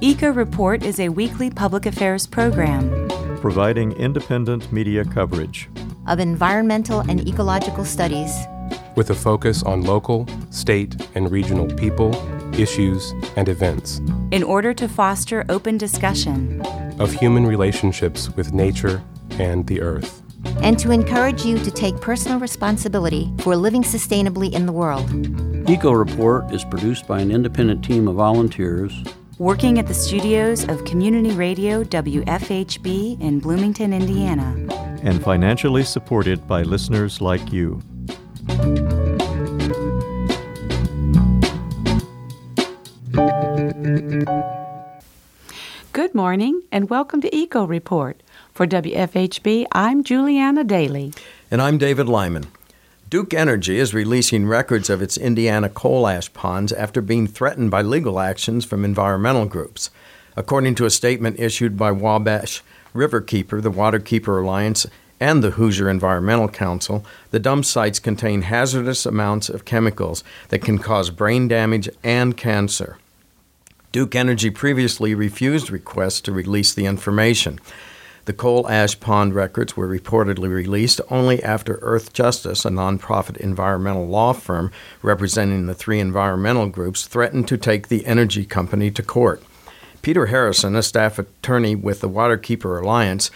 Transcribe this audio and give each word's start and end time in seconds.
Eco 0.00 0.30
Report 0.30 0.82
is 0.82 1.00
a 1.00 1.08
weekly 1.08 1.50
public 1.50 1.86
affairs 1.86 2.26
program 2.26 3.08
providing 3.40 3.92
independent 3.92 4.72
media 4.72 5.04
coverage 5.04 5.68
of 6.06 6.18
environmental 6.18 7.00
and 7.00 7.26
ecological 7.28 7.84
studies 7.84 8.46
with 8.96 9.10
a 9.10 9.14
focus 9.14 9.62
on 9.62 9.82
local, 9.82 10.26
state, 10.50 10.96
and 11.14 11.30
regional 11.30 11.66
people, 11.74 12.14
issues, 12.58 13.12
and 13.36 13.48
events. 13.48 14.00
In 14.30 14.42
order 14.42 14.72
to 14.74 14.88
foster 14.88 15.44
open 15.48 15.78
discussion 15.78 16.62
of 16.98 17.12
human 17.12 17.46
relationships 17.46 18.30
with 18.30 18.52
nature 18.52 19.02
and 19.32 19.66
the 19.66 19.80
earth. 19.80 20.23
And 20.62 20.78
to 20.78 20.90
encourage 20.90 21.44
you 21.44 21.58
to 21.58 21.70
take 21.70 22.00
personal 22.00 22.38
responsibility 22.38 23.32
for 23.40 23.56
living 23.56 23.82
sustainably 23.82 24.52
in 24.52 24.66
the 24.66 24.72
world. 24.72 25.10
Eco 25.68 25.92
Report 25.92 26.52
is 26.52 26.64
produced 26.64 27.06
by 27.06 27.20
an 27.20 27.30
independent 27.30 27.84
team 27.84 28.08
of 28.08 28.16
volunteers 28.16 28.92
working 29.38 29.80
at 29.80 29.86
the 29.86 29.94
studios 29.94 30.68
of 30.68 30.84
Community 30.84 31.32
Radio 31.32 31.82
WFHB 31.82 33.20
in 33.20 33.40
Bloomington, 33.40 33.92
Indiana, 33.92 34.54
and 35.02 35.22
financially 35.22 35.82
supported 35.82 36.46
by 36.46 36.62
listeners 36.62 37.20
like 37.20 37.52
you. 37.52 37.82
Good 45.94 46.12
morning 46.12 46.64
and 46.72 46.90
welcome 46.90 47.20
to 47.20 47.32
Eco 47.32 47.64
Report. 47.64 48.20
For 48.52 48.66
WFHB, 48.66 49.66
I'm 49.70 50.02
Julianna 50.02 50.64
Dailey. 50.64 51.16
And 51.52 51.62
I'm 51.62 51.78
David 51.78 52.08
Lyman. 52.08 52.48
Duke 53.08 53.32
Energy 53.32 53.78
is 53.78 53.94
releasing 53.94 54.48
records 54.48 54.90
of 54.90 55.00
its 55.00 55.16
Indiana 55.16 55.68
coal 55.68 56.08
ash 56.08 56.32
ponds 56.32 56.72
after 56.72 57.00
being 57.00 57.28
threatened 57.28 57.70
by 57.70 57.82
legal 57.82 58.18
actions 58.18 58.64
from 58.64 58.84
environmental 58.84 59.46
groups. 59.46 59.90
According 60.34 60.74
to 60.74 60.84
a 60.84 60.90
statement 60.90 61.38
issued 61.38 61.78
by 61.78 61.92
Wabash 61.92 62.60
Riverkeeper, 62.92 63.62
the 63.62 63.70
Waterkeeper 63.70 64.42
Alliance, 64.42 64.88
and 65.20 65.44
the 65.44 65.52
Hoosier 65.52 65.88
Environmental 65.88 66.48
Council, 66.48 67.06
the 67.30 67.38
dump 67.38 67.64
sites 67.64 68.00
contain 68.00 68.42
hazardous 68.42 69.06
amounts 69.06 69.48
of 69.48 69.64
chemicals 69.64 70.24
that 70.48 70.58
can 70.58 70.80
cause 70.80 71.10
brain 71.10 71.46
damage 71.46 71.88
and 72.02 72.36
cancer. 72.36 72.98
Duke 73.94 74.16
Energy 74.16 74.50
previously 74.50 75.14
refused 75.14 75.70
requests 75.70 76.20
to 76.22 76.32
release 76.32 76.74
the 76.74 76.84
information. 76.84 77.60
The 78.24 78.32
coal 78.32 78.68
ash 78.68 78.98
pond 78.98 79.36
records 79.36 79.76
were 79.76 79.86
reportedly 79.86 80.52
released 80.52 81.00
only 81.12 81.40
after 81.44 81.76
Earthjustice, 81.76 82.66
a 82.66 82.70
nonprofit 82.70 83.36
environmental 83.36 84.08
law 84.08 84.32
firm 84.32 84.72
representing 85.00 85.66
the 85.66 85.76
three 85.76 86.00
environmental 86.00 86.66
groups, 86.66 87.06
threatened 87.06 87.46
to 87.46 87.56
take 87.56 87.86
the 87.86 88.04
energy 88.04 88.44
company 88.44 88.90
to 88.90 89.00
court. 89.00 89.40
Peter 90.02 90.26
Harrison, 90.26 90.74
a 90.74 90.82
staff 90.82 91.20
attorney 91.20 91.76
with 91.76 92.00
the 92.00 92.08
Waterkeeper 92.08 92.82
Alliance, 92.82 93.30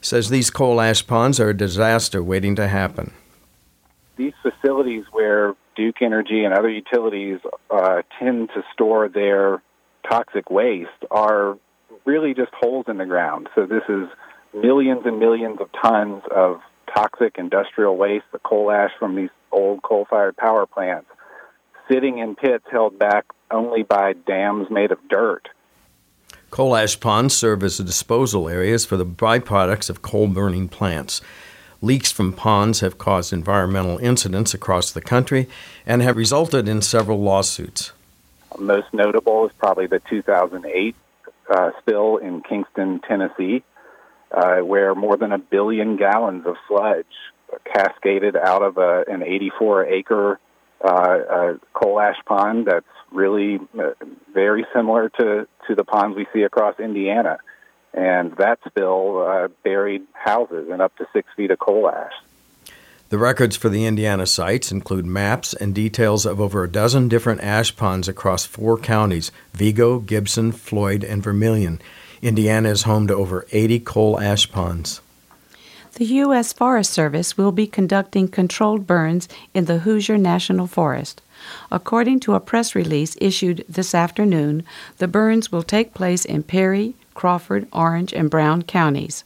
says 0.00 0.30
these 0.30 0.48
coal 0.48 0.80
ash 0.80 1.04
ponds 1.04 1.40
are 1.40 1.48
a 1.48 1.56
disaster 1.56 2.22
waiting 2.22 2.54
to 2.54 2.68
happen. 2.68 3.12
These 4.16 4.34
facilities 4.42 5.06
where 5.10 5.56
Duke 5.74 6.00
Energy 6.00 6.44
and 6.44 6.54
other 6.54 6.70
utilities 6.70 7.40
uh, 7.68 8.02
tend 8.20 8.50
to 8.54 8.62
store 8.72 9.08
their 9.08 9.60
toxic 10.08 10.50
waste 10.50 10.90
are 11.10 11.58
really 12.04 12.34
just 12.34 12.52
holes 12.54 12.86
in 12.88 12.98
the 12.98 13.06
ground. 13.06 13.48
So 13.54 13.66
this 13.66 13.82
is 13.88 14.08
millions 14.52 15.02
and 15.04 15.18
millions 15.18 15.58
of 15.60 15.68
tons 15.82 16.22
of 16.34 16.60
toxic 16.94 17.36
industrial 17.38 17.96
waste, 17.96 18.26
the 18.32 18.38
coal 18.38 18.70
ash 18.70 18.90
from 18.98 19.16
these 19.16 19.30
old 19.50 19.82
coal 19.82 20.06
fired 20.08 20.36
power 20.36 20.66
plants, 20.66 21.08
sitting 21.90 22.18
in 22.18 22.34
pits 22.36 22.64
held 22.70 22.98
back 22.98 23.24
only 23.50 23.82
by 23.82 24.12
dams 24.12 24.68
made 24.70 24.92
of 24.92 24.98
dirt. 25.08 25.48
Coal 26.50 26.76
ash 26.76 26.98
ponds 27.00 27.36
serve 27.36 27.62
as 27.62 27.78
disposal 27.78 28.48
areas 28.48 28.84
for 28.84 28.96
the 28.96 29.06
byproducts 29.06 29.90
of 29.90 30.02
coal 30.02 30.28
burning 30.28 30.68
plants. 30.68 31.20
Leaks 31.80 32.12
from 32.12 32.32
ponds 32.32 32.80
have 32.80 32.96
caused 32.96 33.32
environmental 33.32 33.98
incidents 33.98 34.54
across 34.54 34.90
the 34.92 35.02
country 35.02 35.48
and 35.84 36.00
have 36.00 36.16
resulted 36.16 36.68
in 36.68 36.80
several 36.80 37.20
lawsuits. 37.20 37.92
Most 38.58 38.92
notable 38.92 39.46
is 39.46 39.52
probably 39.58 39.86
the 39.86 40.00
2008 40.08 40.94
uh, 41.50 41.70
spill 41.80 42.18
in 42.18 42.42
Kingston, 42.42 43.00
Tennessee, 43.00 43.62
uh, 44.30 44.58
where 44.58 44.94
more 44.94 45.16
than 45.16 45.32
a 45.32 45.38
billion 45.38 45.96
gallons 45.96 46.46
of 46.46 46.56
sludge 46.68 47.06
cascaded 47.64 48.36
out 48.36 48.62
of 48.62 48.78
a, 48.78 49.04
an 49.08 49.22
84 49.22 49.86
acre 49.86 50.40
uh, 50.82 50.88
uh, 50.88 51.54
coal 51.72 52.00
ash 52.00 52.16
pond 52.26 52.66
that's 52.66 52.86
really 53.12 53.58
uh, 53.78 53.90
very 54.32 54.66
similar 54.74 55.08
to, 55.08 55.46
to 55.66 55.74
the 55.74 55.84
ponds 55.84 56.16
we 56.16 56.26
see 56.32 56.42
across 56.42 56.78
Indiana. 56.78 57.38
And 57.92 58.36
that 58.38 58.58
spill 58.66 59.24
uh, 59.26 59.48
buried 59.62 60.02
houses 60.12 60.68
and 60.70 60.82
up 60.82 60.96
to 60.96 61.06
six 61.12 61.28
feet 61.36 61.50
of 61.50 61.58
coal 61.58 61.88
ash. 61.88 62.12
The 63.14 63.18
records 63.18 63.54
for 63.54 63.68
the 63.68 63.86
Indiana 63.86 64.26
sites 64.26 64.72
include 64.72 65.06
maps 65.06 65.54
and 65.54 65.72
details 65.72 66.26
of 66.26 66.40
over 66.40 66.64
a 66.64 66.68
dozen 66.68 67.06
different 67.06 67.42
ash 67.42 67.76
ponds 67.76 68.08
across 68.08 68.44
four 68.44 68.76
counties 68.76 69.30
Vigo, 69.52 70.00
Gibson, 70.00 70.50
Floyd, 70.50 71.04
and 71.04 71.22
Vermilion. 71.22 71.80
Indiana 72.22 72.70
is 72.70 72.82
home 72.82 73.06
to 73.06 73.14
over 73.14 73.46
80 73.52 73.78
coal 73.78 74.20
ash 74.20 74.50
ponds. 74.50 75.00
The 75.92 76.06
U.S. 76.06 76.52
Forest 76.52 76.92
Service 76.92 77.38
will 77.38 77.52
be 77.52 77.68
conducting 77.68 78.26
controlled 78.26 78.84
burns 78.84 79.28
in 79.54 79.66
the 79.66 79.78
Hoosier 79.78 80.18
National 80.18 80.66
Forest. 80.66 81.22
According 81.70 82.18
to 82.20 82.34
a 82.34 82.40
press 82.40 82.74
release 82.74 83.16
issued 83.20 83.64
this 83.68 83.94
afternoon, 83.94 84.64
the 84.98 85.06
burns 85.06 85.52
will 85.52 85.62
take 85.62 85.94
place 85.94 86.24
in 86.24 86.42
Perry, 86.42 86.96
Crawford, 87.14 87.68
Orange, 87.72 88.12
and 88.12 88.28
Brown 88.28 88.62
counties. 88.62 89.22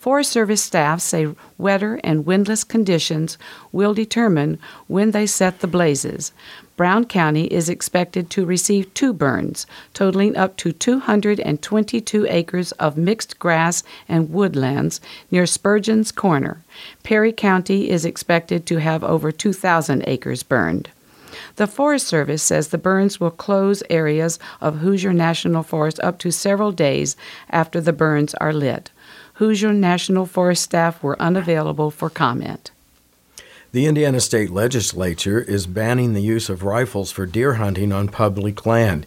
Forest 0.00 0.32
Service 0.32 0.62
staff 0.62 0.98
say 0.98 1.28
wetter 1.58 2.00
and 2.02 2.24
windless 2.24 2.64
conditions 2.64 3.36
will 3.70 3.92
determine 3.92 4.58
when 4.86 5.10
they 5.10 5.26
set 5.26 5.60
the 5.60 5.66
blazes. 5.66 6.32
Brown 6.74 7.04
County 7.04 7.44
is 7.48 7.68
expected 7.68 8.30
to 8.30 8.46
receive 8.46 8.94
two 8.94 9.12
burns, 9.12 9.66
totaling 9.92 10.38
up 10.38 10.56
to 10.56 10.72
222 10.72 12.26
acres 12.30 12.72
of 12.72 12.96
mixed 12.96 13.38
grass 13.38 13.82
and 14.08 14.32
woodlands 14.32 15.02
near 15.30 15.44
Spurgeon's 15.44 16.12
Corner. 16.12 16.64
Perry 17.02 17.30
County 17.30 17.90
is 17.90 18.06
expected 18.06 18.64
to 18.64 18.78
have 18.78 19.04
over 19.04 19.30
2,000 19.30 20.02
acres 20.06 20.42
burned. 20.42 20.88
The 21.56 21.66
Forest 21.66 22.06
Service 22.06 22.42
says 22.42 22.68
the 22.68 22.78
burns 22.78 23.20
will 23.20 23.30
close 23.30 23.82
areas 23.90 24.38
of 24.62 24.78
Hoosier 24.78 25.12
National 25.12 25.62
Forest 25.62 26.00
up 26.02 26.18
to 26.20 26.32
several 26.32 26.72
days 26.72 27.16
after 27.50 27.82
the 27.82 27.92
burns 27.92 28.32
are 28.36 28.54
lit. 28.54 28.90
Hoosier 29.34 29.72
National 29.72 30.26
Forest 30.26 30.62
staff 30.62 31.02
were 31.02 31.20
unavailable 31.20 31.90
for 31.90 32.10
comment. 32.10 32.70
The 33.72 33.86
Indiana 33.86 34.20
State 34.20 34.50
Legislature 34.50 35.40
is 35.40 35.66
banning 35.66 36.12
the 36.12 36.20
use 36.20 36.48
of 36.48 36.64
rifles 36.64 37.12
for 37.12 37.24
deer 37.24 37.54
hunting 37.54 37.92
on 37.92 38.08
public 38.08 38.66
land. 38.66 39.06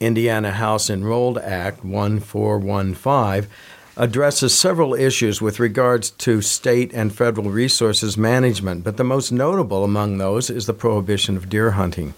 Indiana 0.00 0.50
House 0.50 0.90
Enrolled 0.90 1.38
Act 1.38 1.84
1415 1.84 3.48
addresses 3.96 4.58
several 4.58 4.94
issues 4.94 5.40
with 5.40 5.60
regards 5.60 6.10
to 6.10 6.42
state 6.42 6.92
and 6.92 7.14
federal 7.14 7.50
resources 7.50 8.16
management, 8.16 8.82
but 8.82 8.96
the 8.96 9.04
most 9.04 9.30
notable 9.30 9.84
among 9.84 10.18
those 10.18 10.50
is 10.50 10.66
the 10.66 10.74
prohibition 10.74 11.36
of 11.36 11.48
deer 11.48 11.72
hunting. 11.72 12.14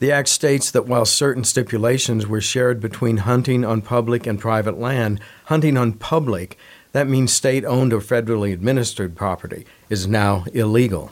The 0.00 0.12
Act 0.12 0.28
states 0.28 0.70
that 0.70 0.86
while 0.86 1.04
certain 1.04 1.42
stipulations 1.42 2.26
were 2.26 2.40
shared 2.40 2.80
between 2.80 3.18
hunting 3.18 3.64
on 3.64 3.82
public 3.82 4.26
and 4.28 4.38
private 4.38 4.78
land, 4.78 5.20
hunting 5.46 5.76
on 5.76 5.94
public, 5.94 6.56
that 6.92 7.08
means 7.08 7.32
state 7.32 7.64
owned 7.64 7.92
or 7.92 8.00
federally 8.00 8.52
administered 8.52 9.16
property, 9.16 9.66
is 9.90 10.06
now 10.06 10.44
illegal. 10.52 11.10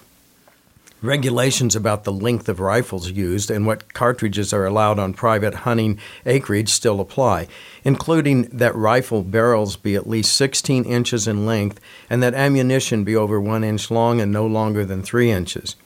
Regulations 1.03 1.77
about 1.77 2.05
the 2.05 2.13
length 2.13 2.49
of 2.49 2.59
rifles 2.59 3.11
used 3.11 3.51
and 3.51 3.67
what 3.67 3.93
cartridges 3.93 4.53
are 4.53 4.65
allowed 4.65 4.99
on 4.99 5.13
private 5.13 5.55
hunting 5.55 5.99
acreage 6.25 6.71
still 6.71 7.01
apply, 7.01 7.49
including 7.85 8.43
that 8.45 8.75
rifle 8.75 9.23
barrels 9.23 9.77
be 9.77 9.95
at 9.95 10.09
least 10.09 10.35
16 10.37 10.85
inches 10.85 11.29
in 11.29 11.45
length 11.45 11.81
and 12.09 12.23
that 12.23 12.35
ammunition 12.35 13.05
be 13.05 13.15
over 13.17 13.41
1 13.41 13.63
inch 13.63 13.91
long 13.91 14.21
and 14.21 14.33
no 14.33 14.47
longer 14.47 14.85
than 14.85 15.03
3 15.03 15.31
inches. 15.31 15.77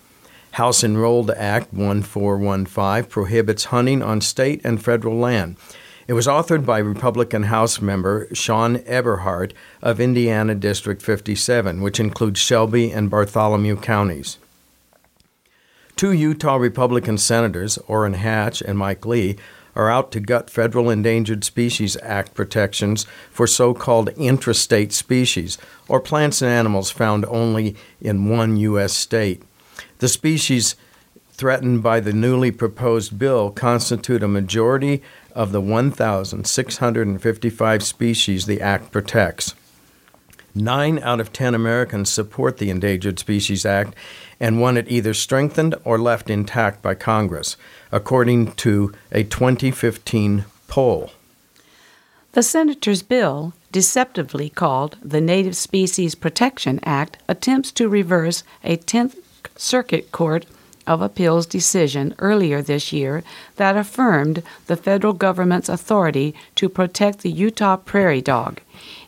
House 0.53 0.83
Enrolled 0.83 1.31
Act 1.31 1.73
1415 1.73 3.09
prohibits 3.09 3.67
hunting 3.67 4.03
on 4.03 4.21
state 4.21 4.61
and 4.65 4.83
federal 4.83 5.17
land. 5.17 5.57
It 6.09 6.15
was 6.15 6.27
authored 6.27 6.67
by 6.67 6.79
Republican 6.79 7.45
House 7.45 7.81
member 7.81 8.27
Sean 8.35 8.79
Eberhart 8.79 9.53
of 9.81 10.01
Indiana 10.01 10.57
District 10.57 11.01
57, 11.01 11.81
which 11.81 12.01
includes 12.01 12.41
Shelby 12.41 12.91
and 12.91 13.09
Bartholomew 13.09 13.77
counties. 13.77 14.39
Two 15.95 16.13
Utah 16.13 16.57
Republican 16.57 17.17
senators, 17.17 17.79
Orrin 17.87 18.15
Hatch 18.15 18.61
and 18.61 18.77
Mike 18.77 19.07
Lee, 19.07 19.37
are 19.77 19.89
out 19.89 20.11
to 20.13 20.19
gut 20.19 20.51
Federal 20.51 20.91
Endangered 20.91 21.45
Species 21.45 21.97
Act 22.03 22.35
protections 22.35 23.07
for 23.31 23.47
so 23.47 23.73
called 23.73 24.09
intrastate 24.17 24.91
species, 24.91 25.59
or 25.89 26.01
plants 26.01 26.43
and 26.43 26.51
animals 26.51 26.91
found 26.91 27.25
only 27.27 27.77
in 28.01 28.29
one 28.29 28.57
U.S. 28.57 28.93
state. 28.95 29.43
The 30.01 30.09
species 30.09 30.75
threatened 31.33 31.83
by 31.83 32.01
the 32.01 32.15
newly 32.15 32.51
proposed 32.51 33.19
bill 33.19 33.51
constitute 33.51 34.23
a 34.23 34.29
majority 34.29 35.03
of 35.35 35.53
the 35.53 35.61
1,655 35.61 37.83
species 37.83 38.47
the 38.47 38.63
Act 38.63 38.93
protects. 38.93 39.55
Nine 40.55 40.99
out 41.01 41.21
of 41.21 41.35
ten 41.35 41.55
Americans 41.55 42.09
support 42.11 42.57
the 42.57 42.71
Endangered 42.71 43.19
Species 43.19 43.67
Act 43.67 43.95
and 44.41 44.61
want 44.61 44.79
it 44.79 44.91
either 44.91 45.13
strengthened 45.13 45.75
or 45.85 45.99
left 45.99 46.31
intact 46.31 46.81
by 46.83 46.95
Congress, 46.95 47.59
according 47.93 48.53
to 48.53 48.95
a 49.13 49.23
2015 49.23 50.47
poll. 50.67 51.11
The 52.33 52.43
Senator's 52.43 53.03
bill, 53.03 53.53
deceptively 53.71 54.49
called 54.49 54.97
the 55.03 55.21
Native 55.21 55.57
Species 55.57 56.15
Protection 56.15 56.81
Act, 56.85 57.19
attempts 57.29 57.71
to 57.73 57.87
reverse 57.89 58.45
a 58.65 58.79
10th 58.79 59.17
Circuit 59.57 60.13
Court 60.13 60.47
of 60.87 61.03
Appeals 61.03 61.47
decision 61.47 62.15
earlier 62.19 62.63
this 62.63 62.93
year 62.93 63.23
that 63.57 63.77
affirmed 63.77 64.43
the 64.67 64.77
federal 64.77 65.13
government's 65.13 65.69
authority 65.69 66.35
to 66.57 66.69
protect 66.69 67.21
the 67.21 67.31
Utah 67.31 67.77
prairie 67.77 68.23
dog. 68.23 68.61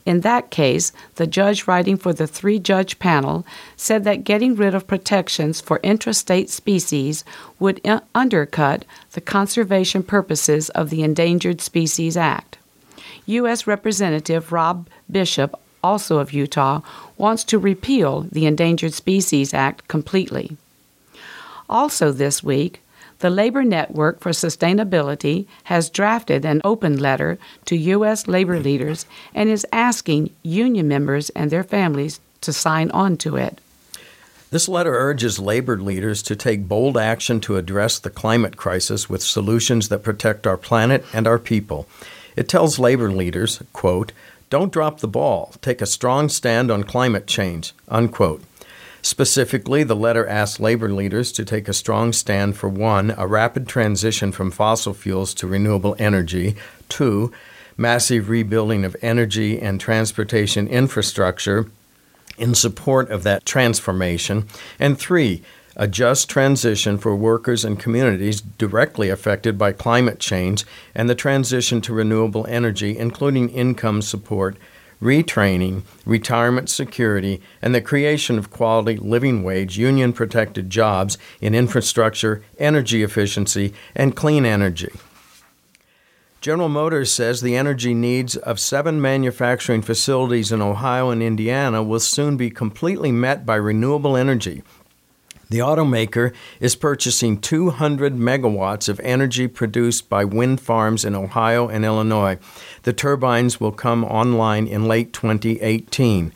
In 0.05 0.21
that 0.21 0.51
case, 0.51 0.93
the 1.15 1.27
judge 1.27 1.67
writing 1.67 1.97
for 1.97 2.13
the 2.13 2.27
three 2.27 2.59
judge 2.59 2.99
panel 2.99 3.47
said 3.77 4.05
that 4.05 4.25
getting 4.25 4.57
rid 4.57 4.75
of 4.75 4.87
protections 4.87 5.61
for 5.61 5.79
intrastate 5.81 6.49
species 6.49 7.25
would 7.59 7.81
uh, 7.87 8.01
undercut 8.15 8.85
the 9.13 9.21
conservation 9.21 10.03
purposes 10.03 10.71
of 10.71 10.91
the 10.91 11.03
Endangered 11.03 11.61
Species 11.61 12.17
Act. 12.17 12.59
U.S. 13.27 13.67
Representative 13.67 14.51
Rob 14.51 14.89
Bishop, 15.11 15.55
also 15.85 16.19
of 16.19 16.33
Utah, 16.33 16.81
wants 17.23 17.45
to 17.45 17.59
repeal 17.59 18.27
the 18.33 18.47
Endangered 18.47 18.93
Species 18.93 19.55
Act 19.55 19.87
completely. 19.87 20.57
Also, 21.71 22.11
this 22.11 22.43
week, 22.43 22.83
the 23.21 23.31
Labor 23.31 23.63
Network 23.63 24.19
for 24.19 24.33
Sustainability 24.33 25.47
has 25.65 25.89
drafted 25.89 26.45
an 26.45 26.61
open 26.65 26.99
letter 26.99 27.39
to 27.67 27.77
U.S. 27.77 28.27
labor 28.27 28.59
leaders 28.59 29.07
and 29.33 29.49
is 29.49 29.65
asking 29.73 30.31
union 30.43 30.89
members 30.89 31.31
and 31.31 31.49
their 31.49 31.63
families 31.63 32.19
to 32.41 32.53
sign 32.53 32.91
on 32.91 33.17
to 33.19 33.37
it. 33.37 33.61
This 34.51 34.69
letter 34.69 34.93
urges 34.93 35.39
labor 35.39 35.79
leaders 35.79 36.25
to 36.25 36.35
take 36.35 36.67
bold 36.67 36.99
action 36.99 37.39
to 37.43 37.57
address 37.57 38.01
the 38.01 38.11
climate 38.11 38.57
crisis 38.57 39.09
with 39.09 39.23
solutions 39.23 39.89
that 39.91 40.03
protect 40.03 40.45
our 40.45 40.57
planet 40.57 41.05
and 41.13 41.29
our 41.29 41.39
people. 41.39 41.87
It 42.35 42.49
tells 42.49 42.81
labor 42.81 43.13
leaders, 43.13 43.63
quote, 43.73 44.11
don't 44.53 44.71
drop 44.71 45.01
the 45.01 45.09
ball. 45.09 45.55
Take 45.63 45.81
a 45.81 45.87
strong 45.87 46.29
stand 46.29 46.71
on 46.71 46.85
climate 46.85 47.27
change, 47.27 47.73
unquote. 47.89 48.43
Specifically, 49.01 49.83
the 49.83 49.97
letter 49.97 50.27
asks 50.27 50.61
labor 50.61 50.91
leaders 50.91 51.33
to 51.33 51.45
take 51.47 51.69
a 51.69 51.73
strong 51.73 52.13
stand 52.13 52.55
for 52.59 52.69
one, 52.69 53.15
a 53.17 53.27
rapid 53.27 53.67
transition 53.67 54.31
from 54.31 54.51
fossil 54.51 54.93
fuels 54.93 55.33
to 55.33 55.47
renewable 55.47 55.97
energy, 55.99 56.55
two, 56.91 57.33
massive 57.79 58.29
rebuilding 58.29 58.85
of 58.85 58.95
energy 59.01 59.59
and 59.59 59.81
transportation 59.81 60.69
infrastructure 60.69 61.71
in 62.37 62.55
support 62.55 63.09
of 63.09 63.23
that 63.23 63.47
transformation, 63.47 64.47
and 64.79 64.99
three, 64.99 65.43
a 65.77 65.89
just 65.89 66.29
transition 66.29 66.99
for 66.99 67.15
workers 67.17 67.65
and 67.65 67.79
communities 67.79 68.41
directly 68.41 69.09
affected 69.09 69.57
by 69.57 69.73
climate 69.73 70.19
change 70.19 70.65
and 70.95 71.09
the 71.09 71.15
transition 71.15 71.81
to 71.81 71.95
renewable 71.95 72.47
energy, 72.47 72.97
including 72.97 73.49
income 73.49 74.03
support 74.03 74.57
retraining, 75.03 75.83
retirement 76.07 76.71
security, 76.71 77.43
and 77.61 77.75
the 77.75 77.81
creation 77.81 78.39
of 78.39 78.51
quality 78.51 78.97
living 78.97 79.43
wage, 79.43 79.77
union 79.77 80.13
protected 80.13 80.71
jobs 80.71 81.19
in 81.41 81.55
infrastructure, 81.55 82.43
energy 82.59 83.03
efficiency, 83.03 83.75
and 83.97 84.15
clean 84.15 84.47
energy. 84.47 84.93
General 86.41 86.69
Motors 86.69 87.13
says 87.13 87.41
the 87.41 87.57
energy 87.57 87.95
needs 87.95 88.37
of 88.37 88.59
seven 88.59 89.01
manufacturing 89.01 89.83
facilities 89.83 90.51
in 90.51 90.63
Ohio 90.63 91.11
and 91.11 91.23
Indiana 91.23 91.83
will 91.83 92.01
soon 92.01 92.37
be 92.37 92.51
completely 92.51 93.13
met 93.13 93.45
by 93.45 93.55
renewable 93.55 94.17
energy 94.17 94.63
the 95.53 95.59
automaker 95.59 96.35
is 96.61 96.75
purchasing 96.75 97.39
200 97.39 98.15
megawatts 98.15 98.89
of 98.89 98.99
energy 99.01 99.47
produced 99.47 100.09
by 100.09 100.25
wind 100.25 100.63
farms 100.63 101.05
in 101.05 101.15
Ohio 101.15 101.69
and 101.69 101.85
Illinois. 101.85 102.39
The 102.85 102.95
turbines 102.95 103.61
will 103.61 103.71
come 103.71 104.03
online 104.03 104.67
in 104.67 104.89
late 104.89 105.13
2018. 105.13 106.33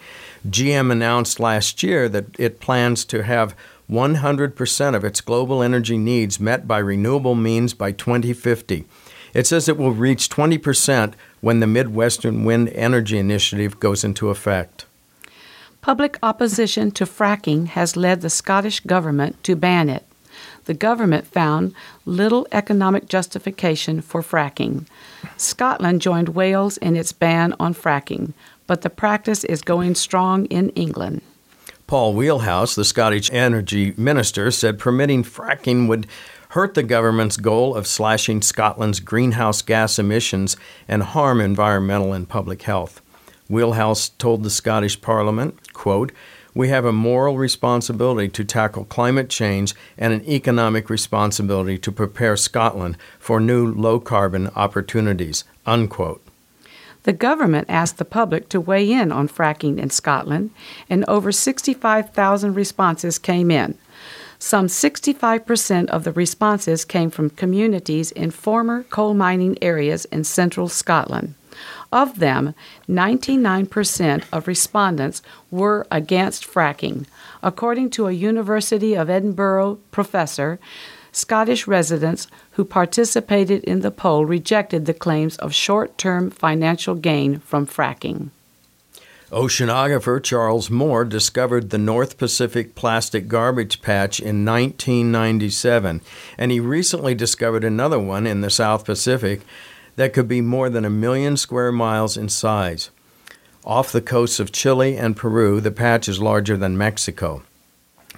GM 0.46 0.92
announced 0.92 1.40
last 1.40 1.82
year 1.82 2.10
that 2.10 2.26
it 2.38 2.60
plans 2.60 3.06
to 3.06 3.22
have 3.22 3.56
100% 3.90 4.94
of 4.94 5.04
its 5.04 5.20
global 5.20 5.62
energy 5.62 5.96
needs 5.96 6.38
met 6.38 6.68
by 6.68 6.78
renewable 6.78 7.34
means 7.34 7.72
by 7.72 7.92
2050. 7.92 8.84
It 9.32 9.46
says 9.46 9.68
it 9.68 9.78
will 9.78 9.92
reach 9.92 10.28
20% 10.28 11.14
when 11.40 11.60
the 11.60 11.66
Midwestern 11.66 12.44
Wind 12.44 12.68
Energy 12.70 13.18
Initiative 13.18 13.80
goes 13.80 14.04
into 14.04 14.28
effect. 14.28 14.85
Public 15.86 16.18
opposition 16.20 16.90
to 16.90 17.04
fracking 17.04 17.68
has 17.68 17.96
led 17.96 18.20
the 18.20 18.28
Scottish 18.28 18.80
government 18.80 19.40
to 19.44 19.54
ban 19.54 19.88
it. 19.88 20.04
The 20.64 20.74
government 20.74 21.28
found 21.28 21.76
little 22.04 22.44
economic 22.50 23.06
justification 23.08 24.00
for 24.00 24.20
fracking. 24.20 24.86
Scotland 25.36 26.02
joined 26.02 26.30
Wales 26.30 26.76
in 26.78 26.96
its 26.96 27.12
ban 27.12 27.54
on 27.60 27.72
fracking, 27.72 28.32
but 28.66 28.82
the 28.82 28.90
practice 28.90 29.44
is 29.44 29.62
going 29.62 29.94
strong 29.94 30.46
in 30.46 30.70
England. 30.70 31.22
Paul 31.86 32.14
Wheelhouse, 32.14 32.74
the 32.74 32.84
Scottish 32.84 33.30
energy 33.32 33.94
minister, 33.96 34.50
said 34.50 34.80
permitting 34.80 35.22
fracking 35.22 35.86
would 35.86 36.08
hurt 36.48 36.74
the 36.74 36.82
government's 36.82 37.36
goal 37.36 37.76
of 37.76 37.86
slashing 37.86 38.42
Scotland's 38.42 38.98
greenhouse 38.98 39.62
gas 39.62 40.00
emissions 40.00 40.56
and 40.88 41.04
harm 41.04 41.40
environmental 41.40 42.12
and 42.12 42.28
public 42.28 42.62
health. 42.62 43.00
Wheelhouse 43.48 44.08
told 44.08 44.42
the 44.42 44.50
Scottish 44.50 45.00
Parliament, 45.00 45.72
quote, 45.72 46.12
we 46.54 46.68
have 46.68 46.86
a 46.86 46.92
moral 46.92 47.36
responsibility 47.36 48.28
to 48.30 48.42
tackle 48.42 48.86
climate 48.86 49.28
change 49.28 49.74
and 49.98 50.14
an 50.14 50.26
economic 50.26 50.88
responsibility 50.88 51.76
to 51.76 51.92
prepare 51.92 52.34
Scotland 52.36 52.96
for 53.18 53.40
new 53.40 53.70
low 53.70 54.00
carbon 54.00 54.48
opportunities. 54.56 55.44
Unquote. 55.66 56.26
The 57.02 57.12
government 57.12 57.66
asked 57.68 57.98
the 57.98 58.04
public 58.06 58.48
to 58.48 58.60
weigh 58.60 58.90
in 58.90 59.12
on 59.12 59.28
fracking 59.28 59.78
in 59.78 59.90
Scotland, 59.90 60.50
and 60.88 61.04
over 61.06 61.30
65,000 61.30 62.54
responses 62.54 63.18
came 63.18 63.50
in. 63.50 63.76
Some 64.38 64.66
65% 64.66 65.88
of 65.90 66.04
the 66.04 66.12
responses 66.12 66.84
came 66.84 67.10
from 67.10 67.30
communities 67.30 68.10
in 68.12 68.30
former 68.30 68.82
coal 68.84 69.14
mining 69.14 69.56
areas 69.62 70.06
in 70.06 70.24
central 70.24 70.68
Scotland. 70.68 71.34
Of 71.92 72.18
them, 72.18 72.54
99% 72.88 74.24
of 74.32 74.48
respondents 74.48 75.22
were 75.50 75.86
against 75.90 76.46
fracking. 76.46 77.06
According 77.42 77.90
to 77.90 78.06
a 78.06 78.12
University 78.12 78.94
of 78.94 79.08
Edinburgh 79.08 79.78
professor, 79.90 80.58
Scottish 81.12 81.66
residents 81.66 82.26
who 82.52 82.64
participated 82.64 83.64
in 83.64 83.80
the 83.80 83.90
poll 83.90 84.26
rejected 84.26 84.84
the 84.84 84.92
claims 84.92 85.36
of 85.38 85.54
short 85.54 85.96
term 85.96 86.30
financial 86.30 86.94
gain 86.94 87.38
from 87.38 87.66
fracking. 87.66 88.30
Oceanographer 89.30 90.22
Charles 90.22 90.70
Moore 90.70 91.04
discovered 91.04 91.70
the 91.70 91.78
North 91.78 92.16
Pacific 92.16 92.76
plastic 92.76 93.26
garbage 93.26 93.82
patch 93.82 94.20
in 94.20 94.44
1997, 94.44 96.00
and 96.38 96.52
he 96.52 96.60
recently 96.60 97.14
discovered 97.14 97.64
another 97.64 97.98
one 97.98 98.24
in 98.24 98.40
the 98.40 98.50
South 98.50 98.84
Pacific 98.84 99.40
that 99.96 100.12
could 100.12 100.28
be 100.28 100.40
more 100.40 100.70
than 100.70 100.84
a 100.84 100.90
million 100.90 101.36
square 101.36 101.72
miles 101.72 102.16
in 102.16 102.28
size. 102.28 102.90
Off 103.64 103.90
the 103.90 104.00
coasts 104.00 104.38
of 104.38 104.52
Chile 104.52 104.96
and 104.96 105.16
Peru, 105.16 105.60
the 105.60 105.72
patch 105.72 106.08
is 106.08 106.20
larger 106.20 106.56
than 106.56 106.78
Mexico, 106.78 107.42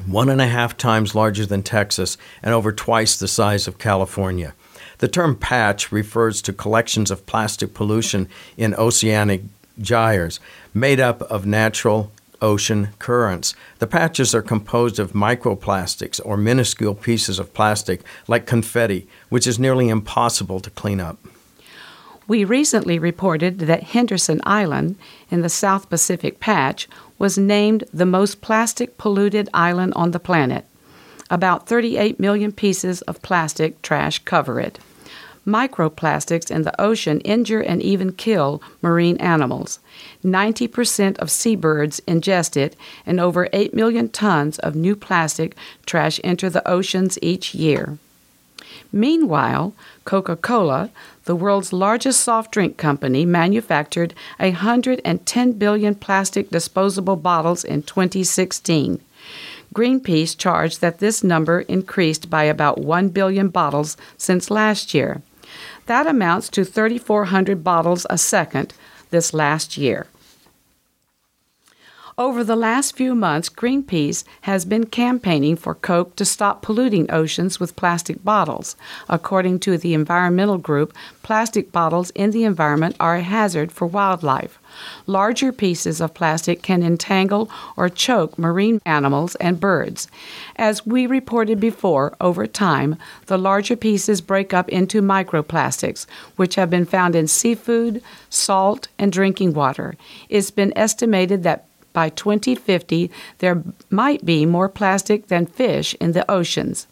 one 0.06 0.28
and 0.28 0.40
a 0.40 0.46
half 0.46 0.76
times 0.76 1.14
larger 1.14 1.46
than 1.46 1.62
Texas, 1.62 2.18
and 2.42 2.52
over 2.52 2.70
twice 2.70 3.16
the 3.16 3.28
size 3.28 3.66
of 3.66 3.78
California. 3.78 4.54
The 4.98 5.08
term 5.08 5.36
patch 5.36 5.90
refers 5.90 6.42
to 6.42 6.52
collections 6.52 7.10
of 7.10 7.24
plastic 7.24 7.72
pollution 7.72 8.28
in 8.56 8.74
oceanic 8.74 9.42
gyres 9.80 10.40
made 10.74 11.00
up 11.00 11.22
of 11.22 11.46
natural 11.46 12.12
ocean 12.42 12.88
currents. 12.98 13.54
The 13.78 13.86
patches 13.86 14.34
are 14.34 14.42
composed 14.42 14.98
of 14.98 15.12
microplastics 15.12 16.20
or 16.24 16.36
minuscule 16.36 16.94
pieces 16.94 17.38
of 17.38 17.54
plastic 17.54 18.02
like 18.26 18.46
confetti, 18.46 19.08
which 19.28 19.46
is 19.46 19.58
nearly 19.58 19.88
impossible 19.88 20.60
to 20.60 20.70
clean 20.70 21.00
up. 21.00 21.18
We 22.28 22.44
recently 22.44 22.98
reported 22.98 23.60
that 23.60 23.84
Henderson 23.84 24.42
Island 24.44 24.96
in 25.30 25.40
the 25.40 25.48
South 25.48 25.88
Pacific 25.88 26.40
Patch 26.40 26.86
was 27.18 27.38
named 27.38 27.84
the 27.90 28.04
most 28.04 28.42
plastic 28.42 28.98
polluted 28.98 29.48
island 29.54 29.94
on 29.96 30.10
the 30.10 30.20
planet. 30.20 30.66
About 31.30 31.66
38 31.66 32.20
million 32.20 32.52
pieces 32.52 33.00
of 33.02 33.22
plastic 33.22 33.80
trash 33.80 34.18
cover 34.26 34.60
it. 34.60 34.78
Microplastics 35.46 36.50
in 36.50 36.64
the 36.64 36.78
ocean 36.78 37.20
injure 37.20 37.62
and 37.62 37.82
even 37.82 38.12
kill 38.12 38.62
marine 38.82 39.16
animals. 39.16 39.80
90% 40.22 41.16
of 41.16 41.30
seabirds 41.30 41.98
ingest 42.06 42.58
it, 42.58 42.76
and 43.06 43.18
over 43.18 43.48
8 43.54 43.72
million 43.72 44.10
tons 44.10 44.58
of 44.58 44.76
new 44.76 44.94
plastic 44.94 45.56
trash 45.86 46.20
enter 46.22 46.50
the 46.50 46.68
oceans 46.68 47.18
each 47.22 47.54
year. 47.54 47.96
Meanwhile, 48.92 49.74
Coca 50.04 50.36
Cola, 50.36 50.90
the 51.24 51.36
world's 51.36 51.72
largest 51.72 52.20
soft 52.20 52.52
drink 52.52 52.76
company, 52.76 53.26
manufactured 53.26 54.14
110 54.38 55.52
billion 55.52 55.94
plastic 55.94 56.50
disposable 56.50 57.16
bottles 57.16 57.64
in 57.64 57.82
2016. 57.82 59.00
Greenpeace 59.74 60.36
charged 60.36 60.80
that 60.80 60.98
this 60.98 61.22
number 61.22 61.60
increased 61.60 62.30
by 62.30 62.44
about 62.44 62.78
1 62.78 63.10
billion 63.10 63.48
bottles 63.48 63.96
since 64.16 64.50
last 64.50 64.94
year. 64.94 65.20
That 65.86 66.06
amounts 66.06 66.48
to 66.50 66.64
3,400 66.64 67.62
bottles 67.62 68.06
a 68.08 68.16
second 68.16 68.72
this 69.10 69.34
last 69.34 69.76
year. 69.76 70.06
Over 72.18 72.42
the 72.42 72.56
last 72.56 72.96
few 72.96 73.14
months, 73.14 73.48
Greenpeace 73.48 74.24
has 74.40 74.64
been 74.64 74.86
campaigning 74.86 75.54
for 75.54 75.72
Coke 75.72 76.16
to 76.16 76.24
stop 76.24 76.62
polluting 76.62 77.08
oceans 77.12 77.60
with 77.60 77.76
plastic 77.76 78.24
bottles. 78.24 78.74
According 79.08 79.60
to 79.60 79.78
the 79.78 79.94
environmental 79.94 80.58
group, 80.58 80.92
plastic 81.22 81.70
bottles 81.70 82.10
in 82.16 82.32
the 82.32 82.42
environment 82.42 82.96
are 82.98 83.14
a 83.14 83.22
hazard 83.22 83.70
for 83.70 83.86
wildlife. 83.86 84.58
Larger 85.06 85.52
pieces 85.52 86.00
of 86.00 86.12
plastic 86.12 86.60
can 86.60 86.82
entangle 86.82 87.48
or 87.76 87.88
choke 87.88 88.36
marine 88.36 88.82
animals 88.84 89.36
and 89.36 89.60
birds. 89.60 90.08
As 90.56 90.84
we 90.84 91.06
reported 91.06 91.60
before, 91.60 92.16
over 92.20 92.48
time, 92.48 92.96
the 93.26 93.38
larger 93.38 93.76
pieces 93.76 94.20
break 94.20 94.52
up 94.52 94.68
into 94.70 95.00
microplastics, 95.00 96.04
which 96.34 96.56
have 96.56 96.68
been 96.68 96.84
found 96.84 97.14
in 97.14 97.28
seafood, 97.28 98.02
salt, 98.28 98.88
and 98.98 99.12
drinking 99.12 99.54
water. 99.54 99.94
It's 100.28 100.50
been 100.50 100.76
estimated 100.76 101.44
that 101.44 101.67
by 101.98 102.10
2050, 102.10 103.10
there 103.38 103.60
might 103.90 104.24
be 104.24 104.46
more 104.46 104.68
plastic 104.68 105.26
than 105.26 105.46
fish 105.46 105.96
in 105.98 106.12
the 106.12 106.30
oceans. 106.30 106.86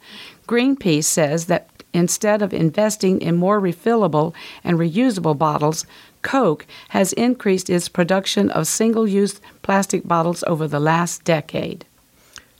Greenpeace 0.49 1.05
says 1.05 1.45
that 1.45 1.69
instead 1.93 2.41
of 2.41 2.53
investing 2.53 3.21
in 3.21 3.37
more 3.37 3.61
refillable 3.61 4.33
and 4.65 4.77
reusable 4.77 5.37
bottles, 5.37 5.85
Coke 6.23 6.65
has 6.89 7.13
increased 7.13 7.69
its 7.69 7.87
production 7.87 8.49
of 8.49 8.67
single 8.67 9.07
use 9.07 9.39
plastic 9.61 10.05
bottles 10.05 10.43
over 10.45 10.67
the 10.67 10.81
last 10.81 11.23
decade. 11.23 11.85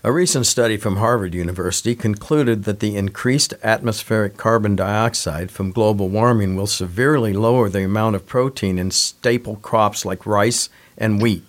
A 0.05 0.13
recent 0.13 0.45
study 0.45 0.77
from 0.77 0.95
Harvard 0.95 1.33
University 1.33 1.95
concluded 1.95 2.63
that 2.63 2.79
the 2.79 2.95
increased 2.95 3.55
atmospheric 3.61 4.37
carbon 4.37 4.77
dioxide 4.77 5.51
from 5.51 5.73
global 5.73 6.07
warming 6.07 6.55
will 6.55 6.65
severely 6.81 7.33
lower 7.33 7.67
the 7.67 7.83
amount 7.83 8.15
of 8.15 8.25
protein 8.25 8.79
in 8.79 8.89
staple 8.89 9.57
crops 9.57 10.05
like 10.05 10.25
rice 10.25 10.69
and 10.97 11.21
wheat. 11.21 11.43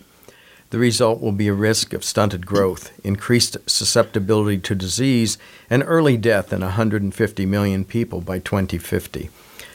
The 0.71 0.77
result 0.77 1.19
will 1.19 1.31
be 1.31 1.47
a 1.47 1.53
risk 1.53 1.93
of 1.93 2.03
stunted 2.03 2.45
growth, 2.45 2.91
increased 3.03 3.57
susceptibility 3.65 4.59
to 4.59 4.75
disease, 4.75 5.39
and 5.67 5.83
early 5.83 6.15
death 6.15 6.53
in 6.53 6.61
150 6.61 7.45
million 7.47 7.83
people 7.83 8.21
by 8.21 8.37
2050. 8.37 9.31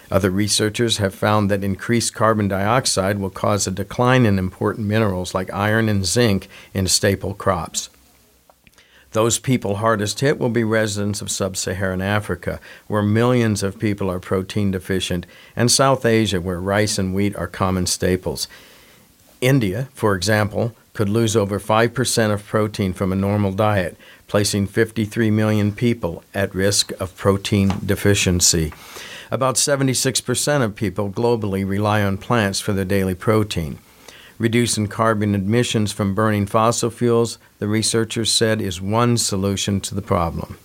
Other 0.09 0.31
researchers 0.31 0.99
have 0.99 1.13
found 1.13 1.51
that 1.51 1.65
increased 1.65 2.15
carbon 2.15 2.47
dioxide 2.47 3.19
will 3.19 3.31
cause 3.31 3.67
a 3.67 3.73
decline 3.73 4.25
in 4.25 4.39
important 4.39 4.87
minerals 4.87 5.35
like 5.35 5.53
iron 5.53 5.89
and 5.89 6.07
zinc 6.07 6.47
in 6.73 6.87
staple 6.87 7.35
crops. 7.35 7.91
Those 9.11 9.41
people 9.41 9.77
hardest 9.77 10.21
hit 10.21 10.39
will 10.39 10.49
be 10.49 10.63
residents 10.63 11.21
of 11.21 11.31
sub 11.31 11.57
Saharan 11.57 12.03
Africa, 12.03 12.61
where 12.87 13.03
millions 13.03 13.65
of 13.65 13.81
people 13.81 14.09
are 14.09 14.21
protein 14.21 14.71
deficient, 14.71 15.27
and 15.57 15.73
South 15.73 16.05
Asia, 16.05 16.41
where 16.41 16.61
rice 16.61 16.99
and 16.99 17.15
wheat 17.15 17.35
are 17.35 17.49
common 17.49 17.87
staples. 17.87 18.47
India, 19.41 19.89
for 19.93 20.15
example, 20.15 20.75
could 20.95 21.09
lose 21.09 21.37
over 21.37 21.61
5% 21.61 22.33
of 22.33 22.47
protein 22.47 22.95
from 22.95 23.13
a 23.13 23.17
normal 23.17 23.53
diet, 23.53 23.97
placing 24.27 24.67
53 24.67 25.31
million 25.31 25.73
people 25.73 26.25
at 26.33 26.55
risk 26.55 26.93
of 27.01 27.17
protein 27.17 27.73
deficiency. 27.85 28.73
About 29.31 29.57
76% 29.57 30.63
of 30.63 30.77
people 30.77 31.11
globally 31.11 31.69
rely 31.69 32.03
on 32.03 32.17
plants 32.17 32.61
for 32.61 32.73
their 32.73 32.85
daily 32.85 33.15
protein. 33.15 33.79
Reducing 34.39 34.87
carbon 34.87 35.35
emissions 35.35 35.93
from 35.93 36.15
burning 36.15 36.47
fossil 36.47 36.91
fuels, 36.91 37.39
the 37.59 37.69
researchers 37.69 38.33
said, 38.33 38.61
is 38.61 38.81
one 38.81 39.17
solution 39.17 39.81
to 39.81 39.95
the 39.95 40.03
problem. 40.03 40.59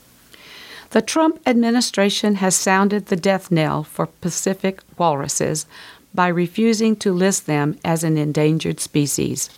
The 0.91 1.01
Trump 1.03 1.39
administration 1.45 2.35
has 2.35 2.55
sounded 2.55 3.07
the 3.07 3.15
death 3.15 3.51
knell 3.51 3.83
for 3.83 4.07
Pacific 4.07 4.81
walruses 4.97 5.67
by 6.15 6.27
refusing 6.27 6.95
to 6.97 7.13
list 7.13 7.45
them 7.45 7.77
as 7.85 8.03
an 8.03 8.17
endangered 8.17 8.79
species. 8.79 9.49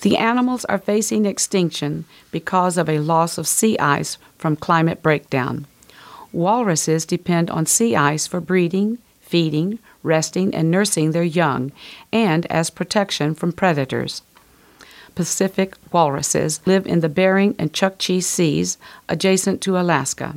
The 0.00 0.16
animals 0.16 0.64
are 0.66 0.78
facing 0.78 1.26
extinction 1.26 2.04
because 2.30 2.78
of 2.78 2.88
a 2.88 3.00
loss 3.00 3.36
of 3.36 3.48
sea 3.48 3.76
ice 3.78 4.16
from 4.36 4.56
climate 4.56 5.02
breakdown. 5.02 5.66
Walruses 6.32 7.04
depend 7.04 7.50
on 7.50 7.66
sea 7.66 7.96
ice 7.96 8.26
for 8.26 8.40
breeding, 8.40 8.98
feeding, 9.20 9.78
resting, 10.02 10.54
and 10.54 10.70
nursing 10.70 11.10
their 11.10 11.24
young, 11.24 11.72
and 12.12 12.46
as 12.46 12.70
protection 12.70 13.34
from 13.34 13.52
predators. 13.52 14.22
Pacific 15.14 15.74
walruses 15.90 16.60
live 16.64 16.86
in 16.86 17.00
the 17.00 17.08
Bering 17.08 17.56
and 17.58 17.72
Chukchi 17.72 18.22
seas 18.22 18.78
adjacent 19.08 19.60
to 19.62 19.76
Alaska. 19.76 20.36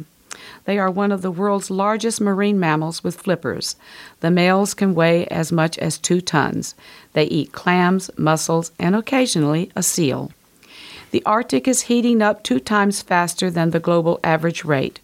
They 0.66 0.80
are 0.80 0.90
one 0.90 1.12
of 1.12 1.22
the 1.22 1.32
world's 1.32 1.70
largest 1.70 2.20
marine 2.20 2.60
mammals 2.60 3.04
with 3.04 3.22
flippers. 3.22 3.76
The 4.22 4.32
males 4.32 4.74
can 4.74 4.96
weigh 4.96 5.28
as 5.28 5.52
much 5.52 5.78
as 5.78 5.98
two 5.98 6.20
tons. 6.20 6.74
They 7.14 7.26
eat 7.26 7.52
clams, 7.52 8.10
mussels, 8.18 8.72
and 8.80 8.96
occasionally 8.96 9.72
a 9.76 9.84
seal. 9.84 10.32
The 11.12 11.24
Arctic 11.26 11.68
is 11.68 11.84
heating 11.84 12.22
up 12.22 12.42
two 12.42 12.60
times 12.60 13.02
faster 13.02 13.52
than 13.52 13.72
the 13.72 13.80
global 13.80 14.20
average 14.24 14.64
rate. 14.64 15.00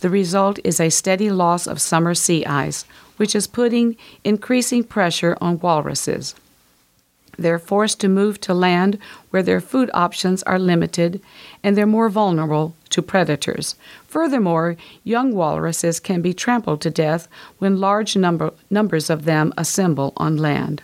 The 0.00 0.10
result 0.10 0.58
is 0.64 0.80
a 0.80 0.90
steady 0.90 1.30
loss 1.30 1.66
of 1.66 1.80
summer 1.80 2.14
sea 2.14 2.44
ice, 2.44 2.84
which 3.16 3.34
is 3.34 3.46
putting 3.46 3.96
increasing 4.24 4.84
pressure 4.84 5.38
on 5.40 5.60
walruses. 5.60 6.34
They're 7.38 7.58
forced 7.58 8.00
to 8.00 8.08
move 8.08 8.40
to 8.42 8.54
land 8.54 8.98
where 9.30 9.42
their 9.42 9.60
food 9.60 9.90
options 9.92 10.42
are 10.44 10.58
limited 10.58 11.20
and 11.62 11.76
they're 11.76 11.86
more 11.86 12.08
vulnerable 12.08 12.74
to 12.90 13.02
predators. 13.02 13.74
Furthermore, 14.06 14.76
young 15.04 15.34
walruses 15.34 16.00
can 16.00 16.22
be 16.22 16.32
trampled 16.32 16.80
to 16.80 16.90
death 16.90 17.28
when 17.58 17.78
large 17.78 18.16
number, 18.16 18.52
numbers 18.70 19.10
of 19.10 19.26
them 19.26 19.52
assemble 19.56 20.12
on 20.16 20.36
land. 20.36 20.82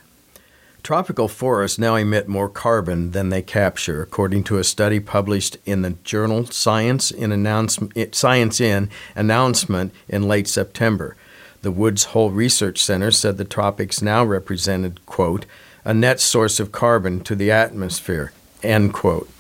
Tropical 0.83 1.29
forests 1.29 1.79
now 1.79 1.95
emit 1.95 2.27
more 2.27 2.49
carbon 2.49 3.12
than 3.12 3.29
they 3.29 3.41
capture, 3.41 4.03
according 4.03 4.43
to 4.45 4.59
a 4.59 4.65
study 4.65 4.99
published 4.99 5.57
in 5.65 5.83
the 5.83 5.91
journal 6.03 6.45
Science 6.47 7.12
in, 7.12 7.31
announcement, 7.31 8.17
Science 8.17 8.61
in 8.61 8.91
announcement 9.15 9.95
in 10.09 10.27
late 10.27 10.49
September. 10.49 11.15
The 11.62 11.71
Woods 11.71 12.05
Hole 12.07 12.33
Research 12.33 12.83
Center 12.83 13.12
said 13.12 13.37
the 13.39 13.45
tropics 13.45 14.03
now 14.03 14.25
represented, 14.25 15.07
quote, 15.07 15.47
a 15.85 15.95
net 15.95 16.19
source 16.19 16.59
of 16.59 16.73
carbon 16.73 17.21
to 17.21 17.37
the 17.37 17.53
atmosphere, 17.53 18.33
end 18.65 18.93
quote. 18.93 19.31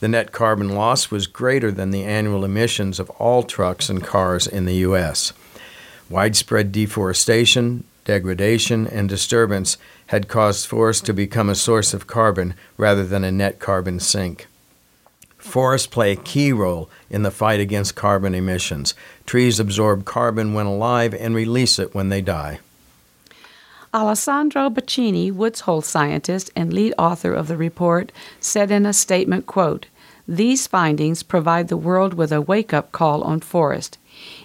The 0.00 0.08
net 0.08 0.32
carbon 0.32 0.70
loss 0.70 1.10
was 1.10 1.26
greater 1.26 1.70
than 1.70 1.90
the 1.90 2.04
annual 2.04 2.42
emissions 2.42 2.98
of 2.98 3.10
all 3.10 3.42
trucks 3.42 3.90
and 3.90 4.02
cars 4.02 4.46
in 4.46 4.64
the 4.64 4.76
U.S. 4.76 5.34
Widespread 6.08 6.72
deforestation, 6.72 7.84
degradation, 8.06 8.86
and 8.86 9.10
disturbance 9.10 9.76
had 10.06 10.28
caused 10.28 10.66
forests 10.66 11.02
to 11.02 11.12
become 11.12 11.50
a 11.50 11.54
source 11.54 11.92
of 11.92 12.06
carbon 12.06 12.54
rather 12.78 13.04
than 13.04 13.24
a 13.24 13.30
net 13.30 13.58
carbon 13.58 14.00
sink. 14.00 14.46
Forests 15.36 15.86
play 15.86 16.12
a 16.12 16.16
key 16.16 16.52
role 16.52 16.88
in 17.10 17.22
the 17.22 17.30
fight 17.30 17.60
against 17.60 17.94
carbon 17.94 18.34
emissions. 18.34 18.94
Trees 19.26 19.60
absorb 19.60 20.04
carbon 20.04 20.54
when 20.54 20.66
alive 20.66 21.14
and 21.14 21.34
release 21.34 21.78
it 21.78 21.94
when 21.94 22.08
they 22.08 22.22
die. 22.22 22.60
Alessandro 23.94 24.68
Baccini, 24.68 25.32
Woods 25.32 25.60
Hole 25.60 25.82
scientist 25.82 26.50
and 26.56 26.72
lead 26.72 26.92
author 26.98 27.32
of 27.32 27.48
the 27.48 27.56
report, 27.56 28.12
said 28.40 28.70
in 28.70 28.84
a 28.84 28.92
statement, 28.92 29.46
quote, 29.46 29.86
These 30.26 30.66
findings 30.66 31.22
provide 31.22 31.68
the 31.68 31.76
world 31.76 32.12
with 32.14 32.32
a 32.32 32.42
wake-up 32.42 32.90
call 32.92 33.22
on 33.22 33.40
forest. 33.40 33.98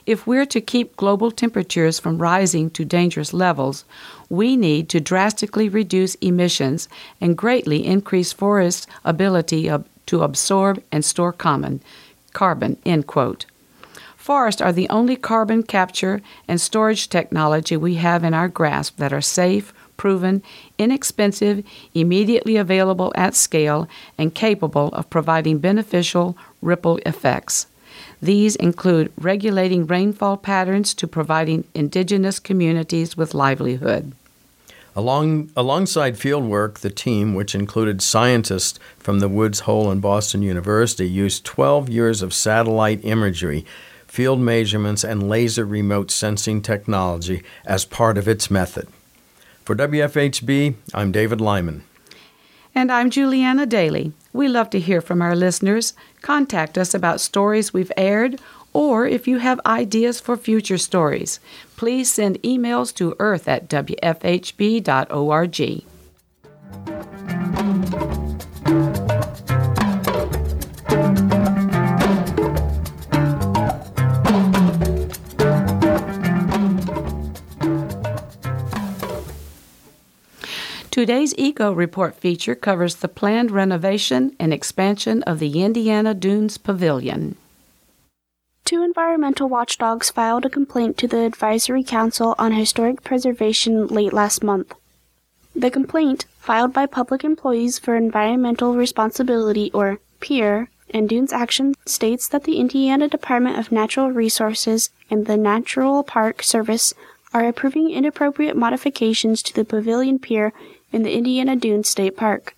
If 0.06 0.26
we're 0.26 0.48
to 0.48 0.62
keep 0.62 0.96
global 0.96 1.32
temperatures 1.32 2.00
from 2.00 2.18
rising 2.18 2.70
to 2.72 2.86
dangerous 2.86 3.34
levels, 3.34 3.86
we 4.30 4.58
need 4.58 4.90
to 4.90 5.00
drastically 5.00 5.70
reduce 5.70 6.16
emissions 6.16 6.90
and 7.20 7.38
greatly 7.38 7.86
increase 7.86 8.34
forests' 8.34 8.88
ability 9.06 9.72
to 10.08 10.24
absorb 10.24 10.84
and 10.92 11.06
store 11.06 11.32
common, 11.32 11.82
carbon. 12.34 12.78
End 12.86 13.08
quote. 13.08 13.46
Forests 14.18 14.62
are 14.62 14.74
the 14.74 14.90
only 14.90 15.16
carbon 15.16 15.64
capture 15.64 16.22
and 16.48 16.62
storage 16.62 17.10
technology 17.10 17.76
we 17.76 17.96
have 17.96 18.24
in 18.24 18.34
our 18.34 18.48
grasp 18.48 18.98
that 18.98 19.14
are 19.14 19.22
safe, 19.22 19.74
proven, 19.98 20.42
inexpensive, 20.78 21.64
immediately 21.94 22.56
available 22.56 23.12
at 23.16 23.36
scale, 23.36 23.88
and 24.18 24.34
capable 24.34 24.90
of 24.90 25.10
providing 25.10 25.60
beneficial 25.60 26.38
ripple 26.62 26.98
effects. 27.06 27.68
These 28.22 28.56
include 28.56 29.12
regulating 29.18 29.88
rainfall 29.88 30.38
patterns 30.38 30.94
to 30.96 31.08
providing 31.08 31.66
indigenous 31.74 32.40
communities 32.40 33.18
with 33.18 33.34
livelihood. 33.34 34.14
Along, 34.94 35.50
alongside 35.56 36.16
fieldwork, 36.16 36.80
the 36.80 36.90
team, 36.90 37.34
which 37.34 37.56
included 37.56 38.02
scientists 38.02 38.78
from 38.98 39.20
the 39.20 39.30
Woods 39.30 39.62
Hole 39.62 39.90
and 39.90 40.02
Boston 40.02 40.42
University, 40.42 41.08
used 41.08 41.46
12 41.46 41.88
years 41.88 42.22
of 42.22 42.34
satellite 42.34 43.00
imagery, 43.04 43.66
field 44.06 44.42
measurements, 44.42 45.06
and 45.06 45.30
laser 45.30 45.66
remote 45.66 46.12
sensing 46.12 46.62
technology 46.62 47.42
as 47.66 47.86
part 47.86 48.18
of 48.18 48.28
its 48.28 48.52
method. 48.52 48.88
For 49.64 49.76
WFHB, 49.76 50.76
I'm 50.94 51.14
David 51.14 51.40
Lyman. 51.40 51.84
And 52.74 52.92
I'm 52.92 53.10
Julianna 53.10 53.68
Dailey. 53.68 54.14
We 54.34 54.48
love 54.48 54.70
to 54.72 54.80
hear 54.80 55.02
from 55.02 55.22
our 55.22 55.36
listeners. 55.36 55.94
Contact 56.22 56.78
us 56.78 56.94
about 56.94 57.20
stories 57.20 57.74
we've 57.74 57.92
aired 57.98 58.40
or 58.74 59.06
if 59.06 59.28
you 59.28 59.40
have 59.40 59.60
ideas 59.66 60.22
for 60.22 60.38
future 60.38 60.78
stories. 60.78 61.40
Please 61.76 62.10
send 62.12 62.42
emails 62.42 62.96
to 62.96 63.16
earth 63.20 63.48
at 63.48 63.68
wfhb.org. 63.68 64.92
Today's 81.02 81.34
Eco 81.36 81.72
Report 81.72 82.14
feature 82.14 82.54
covers 82.54 82.98
the 82.98 83.08
planned 83.08 83.50
renovation 83.50 84.36
and 84.40 84.54
expansion 84.54 85.24
of 85.24 85.40
the 85.40 85.64
Indiana 85.64 86.14
Dunes 86.14 86.60
Pavilion. 86.60 87.38
Two 88.66 88.84
environmental 88.84 89.50
watchdogs 89.50 90.12
filed 90.12 90.46
a 90.46 90.50
complaint 90.52 91.00
to 91.00 91.08
the 91.08 91.22
Advisory 91.22 91.84
Council 91.84 92.36
on 92.38 92.52
Historic 92.52 93.04
Preservation 93.04 93.88
late 93.88 94.14
last 94.14 94.44
month. 94.44 94.76
The 95.56 95.72
complaint, 95.72 96.26
filed 96.38 96.72
by 96.72 96.86
Public 96.86 97.24
Employees 97.24 97.80
for 97.80 97.96
Environmental 97.96 98.76
Responsibility 98.76 99.72
or 99.74 99.98
PEER 100.20 100.70
and 100.92 101.10
Dunes 101.10 101.34
Action, 101.34 101.74
states 101.84 102.28
that 102.28 102.44
the 102.44 102.60
Indiana 102.60 103.08
Department 103.08 103.58
of 103.58 103.72
Natural 103.72 104.12
Resources 104.12 104.92
and 105.10 105.26
the 105.26 105.36
Natural 105.36 106.04
Park 106.04 106.44
Service 106.44 106.94
are 107.34 107.48
approving 107.48 107.90
inappropriate 107.90 108.56
modifications 108.56 109.42
to 109.42 109.56
the 109.56 109.66
pavilion 109.66 110.20
pier 110.20 110.54
in 110.92 111.04
the 111.04 111.14
Indiana 111.14 111.56
Dunes 111.56 111.90
State 111.90 112.18
Park. 112.18 112.56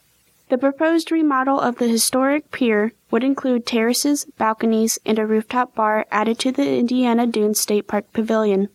The 0.50 0.58
proposed 0.58 1.12
remodel 1.12 1.60
of 1.60 1.78
the 1.78 1.88
historic 1.88 2.52
pier 2.52 2.92
would 3.10 3.24
include 3.24 3.66
terraces, 3.66 4.26
balconies, 4.38 5.00
and 5.06 5.18
a 5.18 5.26
rooftop 5.26 5.74
bar 5.74 6.06
added 6.12 6.38
to 6.40 6.52
the 6.52 6.78
Indiana 6.78 7.26
Dunes 7.26 7.60
State 7.60 7.88
Park 7.88 8.12
Pavilion. 8.14 8.70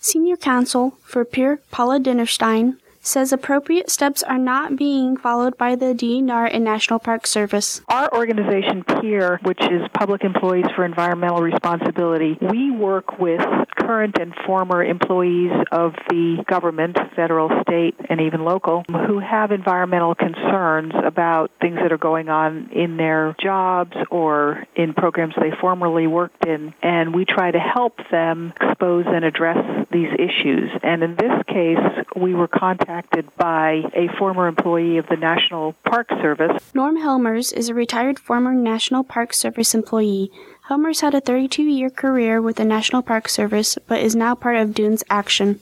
Senior 0.00 0.36
counsel 0.36 0.98
for 1.04 1.24
PEER 1.24 1.60
Paula 1.70 2.00
Dinerstein 2.00 2.78
says 3.02 3.32
appropriate 3.32 3.90
steps 3.90 4.22
are 4.22 4.38
not 4.38 4.76
being 4.76 5.16
followed 5.16 5.58
by 5.58 5.74
the 5.74 5.86
DNR 5.86 6.48
and 6.52 6.62
National 6.62 7.00
Park 7.00 7.26
Service. 7.26 7.82
Our 7.88 8.08
organization, 8.14 8.84
PEER, 8.84 9.40
which 9.42 9.60
is 9.60 9.82
Public 9.92 10.22
Employees 10.22 10.66
for 10.76 10.84
Environmental 10.84 11.42
Responsibility, 11.42 12.38
we 12.40 12.70
work 12.70 13.18
with 13.18 13.40
current 13.76 14.18
and 14.20 14.32
former 14.46 14.84
employees 14.84 15.50
of 15.72 15.94
the 16.08 16.44
government, 16.48 16.96
federal, 17.16 17.50
state, 17.62 17.96
and 18.08 18.20
even 18.20 18.44
local, 18.44 18.84
who 18.88 19.18
have 19.18 19.50
environmental 19.50 20.14
concerns 20.14 20.92
about 21.04 21.50
things 21.60 21.78
that 21.82 21.90
are 21.90 21.98
going 21.98 22.28
on 22.28 22.70
in 22.70 22.96
their 22.96 23.34
jobs 23.42 23.96
or 24.10 24.64
in 24.76 24.94
programs 24.94 25.34
they 25.40 25.50
formerly 25.60 26.06
worked 26.06 26.46
in. 26.46 26.72
And 26.82 27.12
we 27.12 27.24
try 27.24 27.50
to 27.50 27.58
help 27.58 27.98
them 28.12 28.52
expose 28.60 29.06
and 29.08 29.24
address 29.24 29.86
these 29.90 30.10
issues. 30.14 30.70
And 30.84 31.02
in 31.02 31.16
this 31.16 31.32
case, 31.48 31.78
we 32.14 32.34
were 32.34 32.46
contacted 32.46 32.91
contacted 32.92 33.34
by 33.36 33.82
a 33.94 34.08
former 34.18 34.46
employee 34.46 34.98
of 34.98 35.06
the 35.06 35.16
National 35.16 35.72
Park 35.84 36.08
Service. 36.20 36.62
Norm 36.74 36.96
Helmers 36.96 37.50
is 37.50 37.70
a 37.70 37.74
retired 37.74 38.18
former 38.18 38.52
National 38.52 39.02
Park 39.02 39.32
Service 39.32 39.74
employee. 39.74 40.30
Helmers 40.68 41.00
had 41.00 41.14
a 41.14 41.20
32 41.20 41.62
year 41.62 41.88
career 41.88 42.42
with 42.42 42.56
the 42.56 42.64
National 42.66 43.00
Park 43.00 43.30
Service 43.30 43.78
but 43.86 44.00
is 44.00 44.14
now 44.14 44.34
part 44.34 44.56
of 44.56 44.74
Dunes 44.74 45.02
Action. 45.08 45.58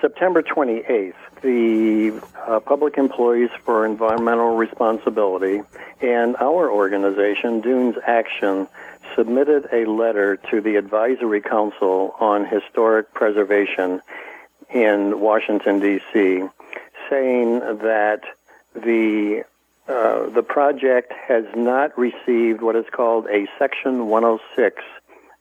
September 0.00 0.42
28th, 0.42 1.14
the 1.42 2.20
uh, 2.48 2.58
Public 2.58 2.98
Employees 2.98 3.50
for 3.64 3.86
Environmental 3.86 4.56
Responsibility 4.56 5.62
and 6.00 6.34
our 6.40 6.70
organization, 6.70 7.60
Dunes 7.60 7.94
Action, 8.04 8.66
submitted 9.14 9.68
a 9.72 9.84
letter 9.86 10.36
to 10.50 10.60
the 10.60 10.74
Advisory 10.74 11.40
Council 11.40 12.16
on 12.18 12.44
Historic 12.44 13.14
Preservation 13.14 14.02
in 14.72 15.20
Washington 15.20 15.80
D.C., 15.80 16.42
saying 17.08 17.60
that 17.60 18.22
the 18.74 19.44
uh, 19.88 20.28
the 20.28 20.42
project 20.42 21.12
has 21.26 21.44
not 21.56 21.96
received 21.98 22.60
what 22.60 22.76
is 22.76 22.84
called 22.92 23.26
a 23.28 23.46
Section 23.58 24.08
106 24.08 24.82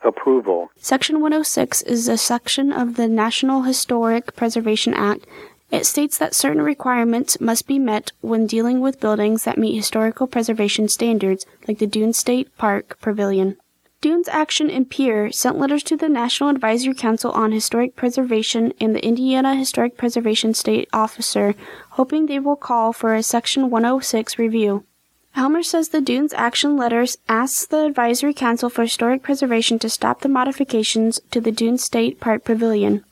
approval. 0.04 0.70
Section 0.78 1.20
106 1.20 1.82
is 1.82 2.08
a 2.08 2.18
section 2.18 2.72
of 2.72 2.96
the 2.96 3.10
National 3.10 3.64
Historic 3.64 4.36
Preservation 4.38 4.94
Act. 4.94 5.26
It 5.70 5.86
states 5.86 6.18
that 6.18 6.34
certain 6.34 6.62
requirements 6.62 7.42
must 7.42 7.68
be 7.68 7.78
met 7.78 8.14
when 8.22 8.48
dealing 8.48 8.80
with 8.80 9.02
buildings 9.02 9.44
that 9.44 9.58
meet 9.58 9.76
historical 9.76 10.28
preservation 10.28 10.88
standards, 10.88 11.46
like 11.68 11.80
the 11.80 11.88
Dune 11.88 12.14
State 12.14 12.56
Park 12.58 12.98
Pavilion. 13.02 13.58
Dunes 14.00 14.28
Action 14.28 14.70
and 14.70 14.88
PEER 14.88 15.32
sent 15.32 15.58
letters 15.58 15.82
to 15.84 15.98
the 15.98 16.08
National 16.08 16.50
Advisory 16.50 16.94
Council 16.94 17.32
on 17.32 17.52
Historic 17.52 17.96
Preservation 17.96 18.72
and 18.80 18.96
the 18.96 19.04
Indiana 19.04 19.56
Historic 19.56 19.98
Preservation 19.98 20.54
State 20.54 20.88
Officer, 20.94 21.56
hoping 21.92 22.28
they 22.28 22.38
will 22.38 22.56
call 22.56 22.94
for 22.94 23.16
a 23.16 23.24
Section 23.24 23.72
106 23.72 24.38
review. 24.38 24.84
Helmer 25.32 25.64
says 25.64 25.90
the 25.90 26.02
Dunes 26.02 26.34
Action 26.34 26.78
letters 26.78 27.18
asks 27.28 27.66
the 27.66 27.86
Advisory 27.86 28.36
Council 28.36 28.70
for 28.70 28.84
Historic 28.84 29.24
Preservation 29.24 29.80
to 29.80 29.90
stop 29.90 30.22
the 30.22 30.30
modifications 30.30 31.20
to 31.32 31.42
the 31.42 31.52
Dunes 31.52 31.84
State 31.84 32.20
Park 32.20 32.44
Pavilion. 32.44 33.04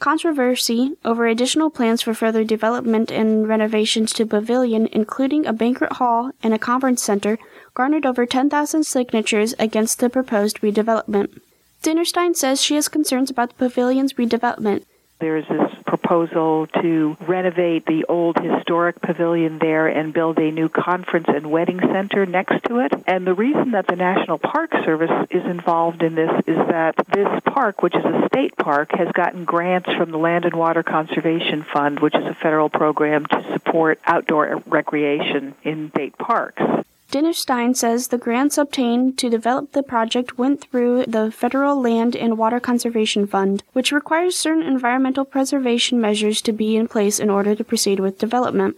Controversy 0.00 0.96
over 1.04 1.26
additional 1.26 1.70
plans 1.70 2.02
for 2.02 2.14
further 2.14 2.44
development 2.44 3.12
and 3.12 3.48
renovations 3.48 4.12
to 4.12 4.26
Pavilion, 4.26 4.88
including 4.90 5.46
a 5.46 5.52
banquet 5.52 5.94
hall 5.94 6.32
and 6.42 6.52
a 6.52 6.58
conference 6.58 7.02
center, 7.02 7.38
garnered 7.76 8.06
over 8.06 8.24
10,000 8.24 8.84
signatures 8.84 9.54
against 9.58 9.98
the 9.98 10.08
proposed 10.08 10.62
redevelopment. 10.62 11.40
Dinerstein 11.82 12.34
says 12.34 12.62
she 12.62 12.74
has 12.74 12.88
concerns 12.88 13.30
about 13.30 13.56
the 13.58 13.66
pavilion's 13.66 14.14
redevelopment. 14.14 14.84
There's 15.20 15.46
this 15.46 15.70
proposal 15.86 16.66
to 16.82 17.16
renovate 17.26 17.84
the 17.84 18.04
old 18.08 18.38
historic 18.38 19.00
pavilion 19.00 19.58
there 19.58 19.88
and 19.88 20.12
build 20.12 20.38
a 20.38 20.50
new 20.50 20.70
conference 20.70 21.26
and 21.28 21.50
wedding 21.50 21.80
center 21.80 22.24
next 22.24 22.64
to 22.64 22.80
it. 22.80 22.92
And 23.06 23.26
the 23.26 23.34
reason 23.34 23.72
that 23.72 23.86
the 23.86 23.96
National 23.96 24.38
Park 24.38 24.72
Service 24.84 25.26
is 25.30 25.44
involved 25.44 26.02
in 26.02 26.14
this 26.14 26.30
is 26.46 26.56
that 26.56 26.94
this 27.12 27.28
park, 27.44 27.82
which 27.82 27.94
is 27.94 28.04
a 28.04 28.26
state 28.28 28.56
park, 28.56 28.90
has 28.92 29.08
gotten 29.12 29.44
grants 29.44 29.88
from 29.96 30.10
the 30.10 30.18
Land 30.18 30.46
and 30.46 30.54
Water 30.54 30.82
Conservation 30.82 31.64
Fund, 31.72 32.00
which 32.00 32.14
is 32.14 32.24
a 32.24 32.34
federal 32.34 32.70
program 32.70 33.26
to 33.26 33.52
support 33.52 34.00
outdoor 34.06 34.62
recreation 34.66 35.54
in 35.62 35.90
state 35.90 36.16
parks. 36.16 36.62
Dinerstein 37.16 37.74
says 37.74 38.08
the 38.08 38.18
grants 38.18 38.58
obtained 38.58 39.16
to 39.16 39.30
develop 39.30 39.72
the 39.72 39.82
project 39.82 40.36
went 40.36 40.60
through 40.60 41.06
the 41.06 41.30
Federal 41.30 41.80
Land 41.80 42.14
and 42.14 42.36
Water 42.36 42.60
Conservation 42.60 43.26
Fund, 43.26 43.62
which 43.72 43.90
requires 43.90 44.36
certain 44.36 44.62
environmental 44.62 45.24
preservation 45.24 45.98
measures 45.98 46.42
to 46.42 46.52
be 46.52 46.76
in 46.76 46.88
place 46.88 47.18
in 47.18 47.30
order 47.30 47.54
to 47.54 47.64
proceed 47.64 48.00
with 48.00 48.18
development 48.18 48.76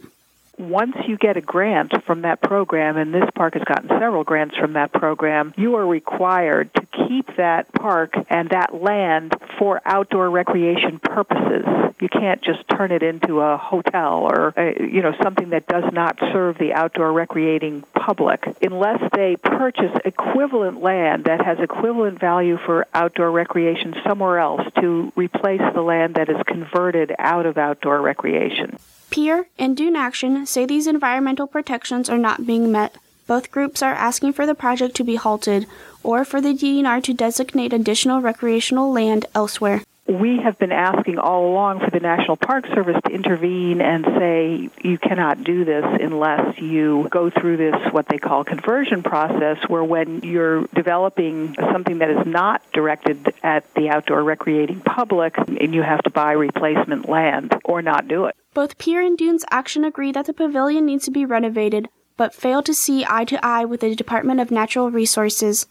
once 0.59 0.95
you 1.07 1.17
get 1.17 1.37
a 1.37 1.41
grant 1.41 1.93
from 2.05 2.23
that 2.23 2.41
program, 2.41 2.97
and 2.97 3.13
this 3.13 3.29
park 3.33 3.53
has 3.53 3.63
gotten 3.63 3.87
several 3.87 4.25
grants 4.25 4.57
from 4.57 4.73
that 4.73 4.91
program, 4.91 5.53
you 5.57 5.75
are 5.75 5.87
required 5.87 6.71
to 6.73 6.85
keep 7.07 7.37
that 7.37 7.71
park 7.73 8.13
and 8.29 8.49
that 8.49 8.73
land 8.73 9.33
for 9.57 9.81
outdoor 9.85 10.29
recreation 10.29 10.99
purposes. 10.99 11.65
You 12.01 12.09
can't 12.09 12.41
just 12.41 12.67
turn 12.67 12.91
it 12.91 13.03
into 13.03 13.39
a 13.39 13.57
hotel 13.57 14.27
or 14.29 14.53
a, 14.57 14.83
you 14.83 15.01
know 15.01 15.13
something 15.23 15.49
that 15.51 15.67
does 15.67 15.85
not 15.93 16.17
serve 16.19 16.57
the 16.57 16.73
outdoor 16.73 17.11
recreating 17.13 17.83
public 17.93 18.43
unless 18.61 19.01
they 19.13 19.37
purchase 19.37 19.91
equivalent 20.05 20.81
land 20.81 21.25
that 21.25 21.43
has 21.43 21.59
equivalent 21.59 22.19
value 22.19 22.57
for 22.65 22.85
outdoor 22.93 23.31
recreation 23.31 23.95
somewhere 24.05 24.39
else 24.39 24.61
to 24.79 25.11
replace 25.15 25.61
the 25.73 25.81
land 25.81 26.15
that 26.15 26.29
is 26.29 26.37
converted 26.45 27.13
out 27.17 27.45
of 27.45 27.57
outdoor 27.57 28.01
recreation. 28.01 28.77
PEER 29.09 29.47
and 29.57 29.75
Dune 29.75 29.95
Action 29.95 30.45
say 30.45 30.65
these 30.65 30.87
environmental 30.87 31.47
protections 31.47 32.09
are 32.09 32.17
not 32.17 32.45
being 32.45 32.71
met. 32.71 32.95
Both 33.27 33.51
groups 33.51 33.81
are 33.81 33.93
asking 33.93 34.33
for 34.33 34.45
the 34.45 34.55
project 34.55 34.95
to 34.95 35.03
be 35.03 35.15
halted 35.15 35.67
or 36.03 36.25
for 36.25 36.41
the 36.41 36.53
DNR 36.53 37.03
to 37.03 37.13
designate 37.13 37.73
additional 37.73 38.21
recreational 38.21 38.91
land 38.91 39.25
elsewhere. 39.35 39.83
We 40.09 40.39
have 40.41 40.57
been 40.57 40.71
asking 40.71 41.19
all 41.19 41.51
along 41.51 41.81
for 41.81 41.91
the 41.91 41.99
National 41.99 42.35
Park 42.35 42.65
Service 42.73 42.97
to 43.05 43.13
intervene 43.13 43.79
and 43.79 44.03
say 44.03 44.69
you 44.81 44.97
cannot 44.97 45.43
do 45.43 45.63
this 45.63 45.85
unless 45.85 46.57
you 46.57 47.07
go 47.11 47.29
through 47.29 47.57
this 47.57 47.75
what 47.91 48.07
they 48.07 48.17
call 48.17 48.43
conversion 48.43 49.03
process 49.03 49.57
where 49.67 49.83
when 49.83 50.21
you're 50.21 50.65
developing 50.73 51.53
something 51.71 51.99
that 51.99 52.09
is 52.09 52.25
not 52.25 52.63
directed 52.73 53.35
at 53.43 53.71
the 53.75 53.89
outdoor 53.89 54.23
recreating 54.23 54.81
public 54.81 55.37
and 55.37 55.75
you 55.75 55.83
have 55.83 56.01
to 56.01 56.09
buy 56.09 56.31
replacement 56.31 57.07
land 57.07 57.55
or 57.63 57.83
not 57.83 58.07
do 58.07 58.25
it. 58.25 58.35
Both 58.55 58.79
PEER 58.79 59.01
and 59.01 59.15
Dunes 59.15 59.45
Action 59.51 59.85
agree 59.85 60.11
that 60.13 60.25
the 60.25 60.33
pavilion 60.33 60.87
needs 60.87 61.05
to 61.05 61.11
be 61.11 61.23
renovated, 61.23 61.87
but 62.17 62.33
fail 62.33 62.63
to 62.63 62.73
see 62.73 63.05
eye 63.07 63.25
to 63.25 63.45
eye 63.45 63.63
with 63.63 63.81
the 63.81 63.93
Department 63.93 64.39
of 64.39 64.49
Natural 64.49 64.89
Resources. 64.89 65.67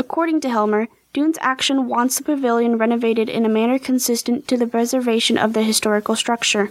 According 0.00 0.40
to 0.40 0.48
Helmer, 0.48 0.88
Dunes 1.12 1.36
Action 1.42 1.86
wants 1.86 2.16
the 2.16 2.24
pavilion 2.24 2.78
renovated 2.78 3.28
in 3.28 3.44
a 3.44 3.50
manner 3.50 3.78
consistent 3.78 4.48
to 4.48 4.56
the 4.56 4.66
preservation 4.66 5.36
of 5.36 5.52
the 5.52 5.62
historical 5.62 6.16
structure. 6.16 6.70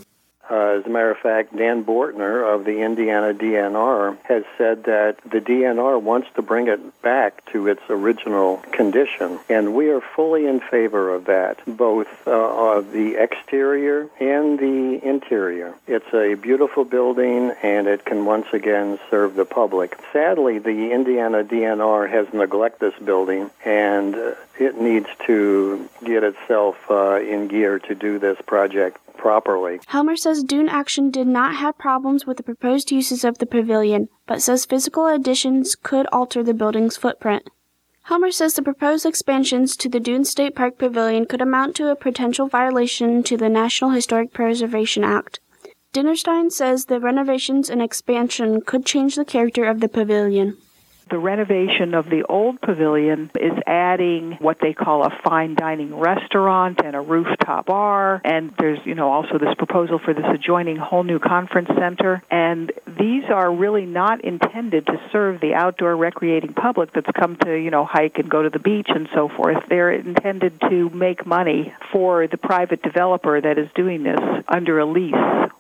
Uh, 0.49 0.79
as 0.79 0.85
a 0.85 0.89
matter 0.89 1.12
of 1.12 1.17
fact, 1.17 1.55
Dan 1.55 1.83
Bortner 1.83 2.53
of 2.53 2.65
the 2.65 2.81
Indiana 2.81 3.33
DNR 3.33 4.17
has 4.23 4.43
said 4.57 4.85
that 4.85 5.17
the 5.23 5.39
DNR 5.39 6.01
wants 6.01 6.27
to 6.35 6.41
bring 6.41 6.67
it 6.67 7.01
back 7.01 7.45
to 7.51 7.67
its 7.67 7.81
original 7.89 8.57
condition, 8.71 9.39
and 9.47 9.75
we 9.75 9.89
are 9.89 10.01
fully 10.01 10.47
in 10.47 10.59
favor 10.59 11.13
of 11.13 11.25
that, 11.25 11.59
both 11.67 12.07
uh, 12.25 12.31
of 12.31 12.91
the 12.91 13.15
exterior 13.21 14.09
and 14.19 14.57
the 14.57 14.99
interior. 15.03 15.75
It's 15.88 16.13
a 16.13 16.33
beautiful 16.33 16.83
building, 16.83 17.51
and 17.62 17.88
it 17.88 18.03
can 18.05 18.25
once 18.25 18.47
again 18.51 18.99
serve 19.09 19.35
the 19.35 19.45
public. 19.45 19.97
Sadly, 20.12 20.57
the 20.57 20.91
Indiana 20.91 21.43
DNR 21.43 22.09
has 22.09 22.33
neglected 22.33 22.79
this 22.79 22.99
building, 22.99 23.49
and 23.65 24.15
uh, 24.15 24.35
it 24.57 24.79
needs 24.79 25.07
to 25.25 25.89
get 26.03 26.23
itself 26.23 26.77
uh, 26.89 27.19
in 27.19 27.47
gear 27.47 27.79
to 27.79 27.95
do 27.95 28.19
this 28.19 28.38
project 28.45 28.99
properly. 29.17 29.79
Helmer 29.88 30.15
says 30.15 30.38
Dune 30.43 30.69
Action 30.69 31.12
did 31.12 31.28
not 31.28 31.56
have 31.56 31.78
problems 31.78 32.25
with 32.25 32.38
the 32.38 32.43
proposed 32.43 32.91
uses 32.91 33.23
of 33.23 33.38
the 33.38 33.45
pavilion, 33.45 34.10
but 34.25 34.41
says 34.41 34.65
physical 34.65 35.08
additions 35.08 35.75
could 35.75 36.08
alter 36.08 36.43
the 36.43 36.54
building's 36.54 36.97
footprint. 36.97 37.49
Helmer 38.04 38.32
says 38.32 38.54
the 38.54 38.62
proposed 38.62 39.06
expansions 39.06 39.75
to 39.78 39.89
the 39.89 39.99
Dune 39.99 40.25
State 40.25 40.56
Park 40.56 40.78
Pavilion 40.78 41.25
could 41.25 41.41
amount 41.41 41.75
to 41.75 41.91
a 41.91 41.95
potential 41.95 42.47
violation 42.47 43.21
to 43.23 43.38
the 43.38 43.49
National 43.49 43.91
Historic 43.91 44.34
Preservation 44.34 45.04
Act. 45.04 45.39
Dinerstein 45.93 46.52
says 46.52 46.86
the 46.86 46.99
renovations 46.99 47.69
and 47.69 47.82
expansion 47.82 48.62
could 48.62 48.86
change 48.86 49.15
the 49.15 49.25
character 49.25 49.65
of 49.65 49.80
the 49.80 49.89
pavilion 49.89 50.58
the 51.09 51.17
renovation 51.17 51.93
of 51.93 52.09
the 52.09 52.23
old 52.23 52.61
pavilion 52.61 53.31
is 53.39 53.53
adding 53.65 54.37
what 54.39 54.57
they 54.61 54.73
call 54.73 55.03
a 55.03 55.09
fine 55.23 55.55
dining 55.55 55.97
restaurant 55.97 56.81
and 56.83 56.95
a 56.95 57.01
rooftop 57.01 57.65
bar. 57.65 58.21
And 58.23 58.53
there's, 58.59 58.79
you 58.85 58.95
know, 58.95 59.11
also 59.11 59.37
this 59.37 59.53
proposal 59.57 59.99
for 59.99 60.13
this 60.13 60.25
adjoining 60.25 60.77
whole 60.77 61.03
new 61.03 61.19
conference 61.19 61.69
center. 61.77 62.23
And 62.29 62.71
these 62.87 63.23
are 63.29 63.53
really 63.53 63.85
not 63.85 64.23
intended 64.23 64.85
to 64.87 65.01
serve 65.11 65.41
the 65.41 65.53
outdoor 65.53 65.95
recreating 65.95 66.53
public 66.53 66.93
that's 66.93 67.09
come 67.19 67.37
to, 67.37 67.53
you 67.53 67.71
know, 67.71 67.85
hike 67.85 68.17
and 68.17 68.29
go 68.29 68.43
to 68.43 68.49
the 68.49 68.59
beach 68.59 68.87
and 68.89 69.07
so 69.13 69.29
forth. 69.29 69.63
They're 69.69 69.91
intended 69.91 70.59
to 70.69 70.89
make 70.89 71.25
money 71.25 71.73
for 71.91 72.27
the 72.27 72.37
private 72.37 72.81
developer 72.81 73.39
that 73.39 73.57
is 73.57 73.69
doing 73.75 74.03
this 74.03 74.19
under 74.47 74.79
a 74.79 74.85
lease 74.85 75.13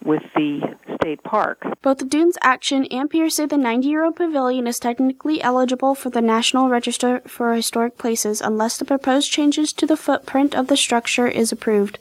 with 0.09 0.23
the 0.33 0.59
state 0.95 1.21
park. 1.23 1.63
Both 1.83 2.09
Dunes 2.09 2.35
Action 2.41 2.85
and 2.85 3.11
PEER 3.11 3.29
say 3.29 3.45
the 3.45 3.57
90 3.57 3.87
year 3.87 4.03
old 4.03 4.15
pavilion 4.15 4.65
is 4.65 4.79
technically 4.79 5.39
eligible 5.39 5.93
for 5.93 6.09
the 6.09 6.19
National 6.19 6.67
Register 6.67 7.21
for 7.27 7.53
Historic 7.53 7.95
Places 7.99 8.41
unless 8.41 8.77
the 8.77 8.85
proposed 8.85 9.31
changes 9.31 9.71
to 9.73 9.85
the 9.85 9.95
footprint 9.95 10.55
of 10.55 10.65
the 10.65 10.75
structure 10.75 11.27
is 11.27 11.51
approved. 11.51 11.99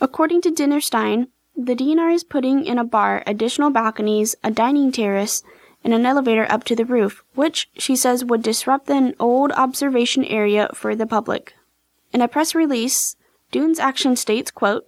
According 0.00 0.42
to 0.42 0.52
Dinerstein, 0.52 1.26
the 1.56 1.74
DNR 1.74 2.14
is 2.14 2.22
putting 2.22 2.64
in 2.64 2.78
a 2.78 2.84
bar, 2.84 3.24
additional 3.26 3.70
balconies, 3.70 4.36
a 4.44 4.52
dining 4.52 4.92
terrace, 4.92 5.42
and 5.82 5.92
an 5.92 6.06
elevator 6.06 6.46
up 6.48 6.62
to 6.64 6.76
the 6.76 6.84
roof, 6.84 7.24
which, 7.34 7.68
she 7.76 7.96
says, 7.96 8.24
would 8.24 8.42
disrupt 8.42 8.88
an 8.88 9.14
old 9.18 9.50
observation 9.50 10.24
area 10.24 10.70
for 10.74 10.94
the 10.94 11.06
public. 11.06 11.54
In 12.12 12.20
a 12.20 12.28
press 12.28 12.54
release, 12.54 13.16
Dunes 13.50 13.80
Action 13.80 14.14
states, 14.14 14.52
quote, 14.52 14.86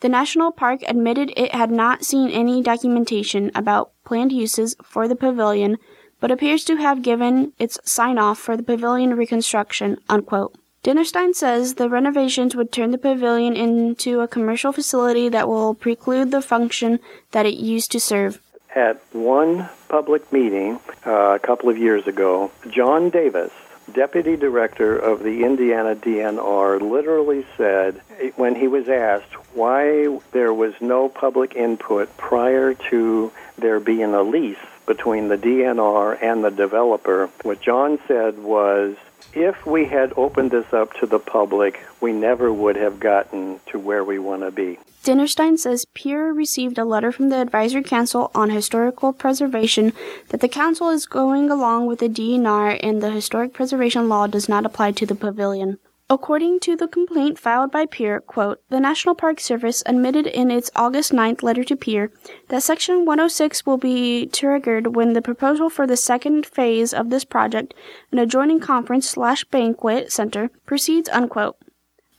the 0.00 0.08
national 0.08 0.50
park 0.52 0.80
admitted 0.88 1.32
it 1.36 1.54
had 1.54 1.70
not 1.70 2.04
seen 2.04 2.30
any 2.30 2.62
documentation 2.62 3.50
about 3.54 3.92
planned 4.04 4.32
uses 4.32 4.74
for 4.82 5.06
the 5.06 5.16
pavilion 5.16 5.76
but 6.20 6.30
appears 6.30 6.64
to 6.64 6.76
have 6.76 7.02
given 7.02 7.52
its 7.58 7.78
sign 7.84 8.18
off 8.18 8.38
for 8.38 8.56
the 8.56 8.62
pavilion 8.62 9.16
reconstruction. 9.16 9.96
Unquote. 10.08 10.54
Dinerstein 10.84 11.34
says 11.34 11.74
the 11.74 11.90
renovations 11.90 12.56
would 12.56 12.72
turn 12.72 12.90
the 12.90 12.98
pavilion 12.98 13.54
into 13.54 14.20
a 14.20 14.28
commercial 14.28 14.72
facility 14.72 15.28
that 15.28 15.48
will 15.48 15.74
preclude 15.74 16.30
the 16.30 16.40
function 16.40 17.00
that 17.32 17.46
it 17.46 17.54
used 17.54 17.90
to 17.92 18.00
serve. 18.00 18.40
At 18.74 19.02
one 19.12 19.68
public 19.88 20.32
meeting 20.32 20.78
uh, 21.04 21.34
a 21.34 21.38
couple 21.38 21.68
of 21.68 21.76
years 21.76 22.06
ago, 22.06 22.50
John 22.70 23.10
Davis, 23.10 23.52
deputy 23.90 24.36
director 24.36 24.96
of 24.96 25.22
the 25.22 25.44
Indiana 25.44 25.94
DNR, 25.94 26.80
literally 26.80 27.44
said 27.56 28.00
when 28.36 28.54
he 28.54 28.68
was 28.68 28.88
asked 28.88 29.32
why 29.54 30.18
there 30.32 30.52
was 30.54 30.74
no 30.80 31.08
public 31.08 31.54
input 31.56 32.16
prior 32.16 32.74
to 32.74 33.32
there 33.58 33.80
being 33.80 34.14
a 34.14 34.22
lease 34.22 34.56
between 34.86 35.28
the 35.28 35.36
DNR 35.36 36.20
and 36.22 36.42
the 36.42 36.50
developer. 36.50 37.30
What 37.42 37.60
John 37.60 37.98
said 38.08 38.38
was 38.38 38.96
if 39.32 39.66
we 39.66 39.86
had 39.86 40.12
opened 40.16 40.50
this 40.50 40.72
up 40.72 40.92
to 40.94 41.06
the 41.06 41.18
public, 41.18 41.80
we 42.00 42.12
never 42.12 42.52
would 42.52 42.76
have 42.76 43.00
gotten 43.00 43.60
to 43.66 43.78
where 43.78 44.04
we 44.04 44.18
want 44.18 44.42
to 44.42 44.50
be. 44.50 44.78
Dinerstein 45.02 45.58
says 45.58 45.86
PEER 45.94 46.32
received 46.32 46.76
a 46.76 46.84
letter 46.84 47.10
from 47.10 47.30
the 47.30 47.36
Advisory 47.40 47.82
Council 47.82 48.30
on 48.34 48.50
Historical 48.50 49.14
Preservation 49.14 49.94
that 50.28 50.40
the 50.40 50.48
council 50.48 50.90
is 50.90 51.06
going 51.06 51.50
along 51.50 51.86
with 51.86 52.00
the 52.00 52.08
DNR 52.08 52.78
and 52.82 53.02
the 53.02 53.10
historic 53.10 53.54
preservation 53.54 54.08
law 54.10 54.26
does 54.26 54.48
not 54.48 54.66
apply 54.66 54.92
to 54.92 55.06
the 55.06 55.14
pavilion. 55.14 55.78
According 56.12 56.58
to 56.60 56.74
the 56.74 56.88
complaint 56.88 57.38
filed 57.38 57.70
by 57.70 57.86
PEER, 57.86 58.20
quote, 58.22 58.60
the 58.68 58.80
National 58.80 59.14
Park 59.14 59.38
Service 59.38 59.80
admitted 59.86 60.26
in 60.26 60.50
its 60.50 60.68
August 60.74 61.12
9th 61.12 61.44
letter 61.44 61.62
to 61.62 61.76
PEER 61.76 62.10
that 62.48 62.64
Section 62.64 63.04
106 63.04 63.64
will 63.64 63.76
be 63.76 64.26
triggered 64.26 64.96
when 64.96 65.12
the 65.12 65.22
proposal 65.22 65.70
for 65.70 65.86
the 65.86 65.96
second 65.96 66.46
phase 66.46 66.92
of 66.92 67.10
this 67.10 67.24
project, 67.24 67.74
an 68.10 68.18
adjoining 68.18 68.58
conference 68.58 69.08
slash 69.08 69.44
banquet 69.44 70.10
center, 70.10 70.50
proceeds, 70.66 71.08
unquote. 71.10 71.56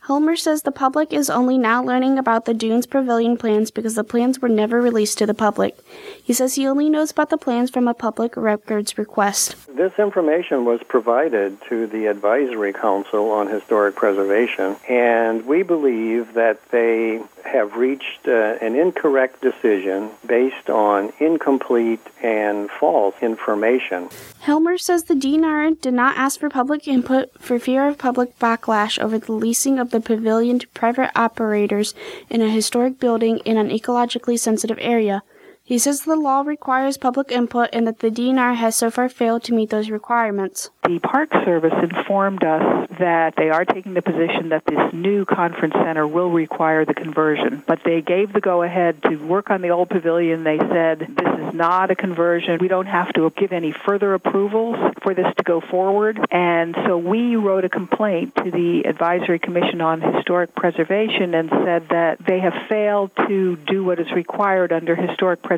Helmer 0.06 0.34
says 0.34 0.62
the 0.62 0.72
public 0.72 1.12
is 1.12 1.30
only 1.30 1.56
now 1.56 1.80
learning 1.80 2.18
about 2.18 2.44
the 2.44 2.54
Dunes 2.54 2.86
Pavilion 2.86 3.36
plans 3.36 3.70
because 3.70 3.94
the 3.94 4.02
plans 4.02 4.40
were 4.40 4.48
never 4.48 4.82
released 4.82 5.16
to 5.18 5.26
the 5.26 5.34
public. 5.34 5.78
He 6.20 6.32
says 6.32 6.56
he 6.56 6.66
only 6.66 6.90
knows 6.90 7.12
about 7.12 7.30
the 7.30 7.38
plans 7.38 7.70
from 7.70 7.86
a 7.86 7.94
public 7.94 8.36
records 8.36 8.98
request. 8.98 9.54
This 9.68 9.96
information 10.00 10.64
was 10.64 10.80
provided 10.82 11.56
to 11.68 11.86
the 11.86 12.06
Advisory 12.06 12.72
Council 12.72 13.30
on 13.30 13.46
Historic 13.46 13.94
Preservation, 13.94 14.74
and 14.88 15.46
we 15.46 15.62
believe 15.62 16.34
that 16.34 16.58
they 16.70 17.22
have 17.44 17.76
reached 17.76 18.26
uh, 18.26 18.56
an 18.60 18.74
incorrect 18.74 19.40
decision 19.40 20.10
based 20.26 20.68
on 20.68 21.12
incomplete 21.20 22.00
and 22.22 22.70
false 22.70 23.14
information. 23.20 24.08
Helmer 24.40 24.78
says 24.78 25.04
the 25.04 25.14
DNR 25.14 25.80
did 25.80 25.94
not 25.94 26.16
ask 26.16 26.40
for 26.40 26.48
public 26.48 26.88
input 26.88 27.30
for 27.40 27.58
fear 27.58 27.86
of 27.86 27.98
public 27.98 28.38
backlash 28.38 28.98
over 28.98 29.18
the 29.18 29.32
leasing 29.32 29.78
of 29.78 29.90
the 29.90 30.00
pavilion 30.02 30.58
to 30.58 30.68
private 30.68 31.10
operators 31.16 31.94
in 32.28 32.42
a 32.42 32.50
historic 32.50 32.98
building 32.98 33.38
in 33.38 33.56
an 33.56 33.70
ecologically 33.70 34.38
sensitive 34.38 34.78
area. 34.80 35.22
He 35.64 35.78
says 35.78 36.02
the 36.02 36.16
law 36.16 36.42
requires 36.42 36.96
public 36.96 37.30
input 37.30 37.70
and 37.72 37.86
that 37.86 38.00
the 38.00 38.10
DNR 38.10 38.56
has 38.56 38.74
so 38.74 38.90
far 38.90 39.08
failed 39.08 39.44
to 39.44 39.54
meet 39.54 39.70
those 39.70 39.90
requirements. 39.90 40.70
The 40.82 40.98
Park 40.98 41.30
Service 41.44 41.72
informed 41.80 42.42
us 42.42 42.88
that 42.98 43.36
they 43.36 43.48
are 43.48 43.64
taking 43.64 43.94
the 43.94 44.02
position 44.02 44.48
that 44.48 44.66
this 44.66 44.92
new 44.92 45.24
conference 45.24 45.74
center 45.74 46.06
will 46.06 46.30
require 46.30 46.84
the 46.84 46.94
conversion, 46.94 47.62
but 47.64 47.84
they 47.84 48.00
gave 48.00 48.32
the 48.32 48.40
go 48.40 48.64
ahead 48.64 49.00
to 49.04 49.16
work 49.16 49.50
on 49.50 49.62
the 49.62 49.70
old 49.70 49.88
pavilion. 49.88 50.42
They 50.42 50.58
said 50.58 50.98
this 50.98 51.38
is 51.38 51.54
not 51.54 51.92
a 51.92 51.94
conversion. 51.94 52.58
We 52.60 52.68
don't 52.68 52.86
have 52.86 53.12
to 53.12 53.30
give 53.30 53.52
any 53.52 53.70
further 53.70 54.14
approvals 54.14 54.76
for 55.00 55.14
this 55.14 55.32
to 55.36 55.44
go 55.44 55.60
forward. 55.60 56.18
And 56.32 56.74
so 56.86 56.98
we 56.98 57.36
wrote 57.36 57.64
a 57.64 57.68
complaint 57.68 58.34
to 58.36 58.50
the 58.50 58.82
Advisory 58.84 59.38
Commission 59.38 59.80
on 59.80 60.00
Historic 60.00 60.56
Preservation 60.56 61.34
and 61.34 61.48
said 61.48 61.88
that 61.90 62.18
they 62.18 62.40
have 62.40 62.54
failed 62.68 63.12
to 63.28 63.56
do 63.56 63.84
what 63.84 64.00
is 64.00 64.10
required 64.10 64.72
under 64.72 64.96
historic 64.96 65.40
preservation 65.40 65.51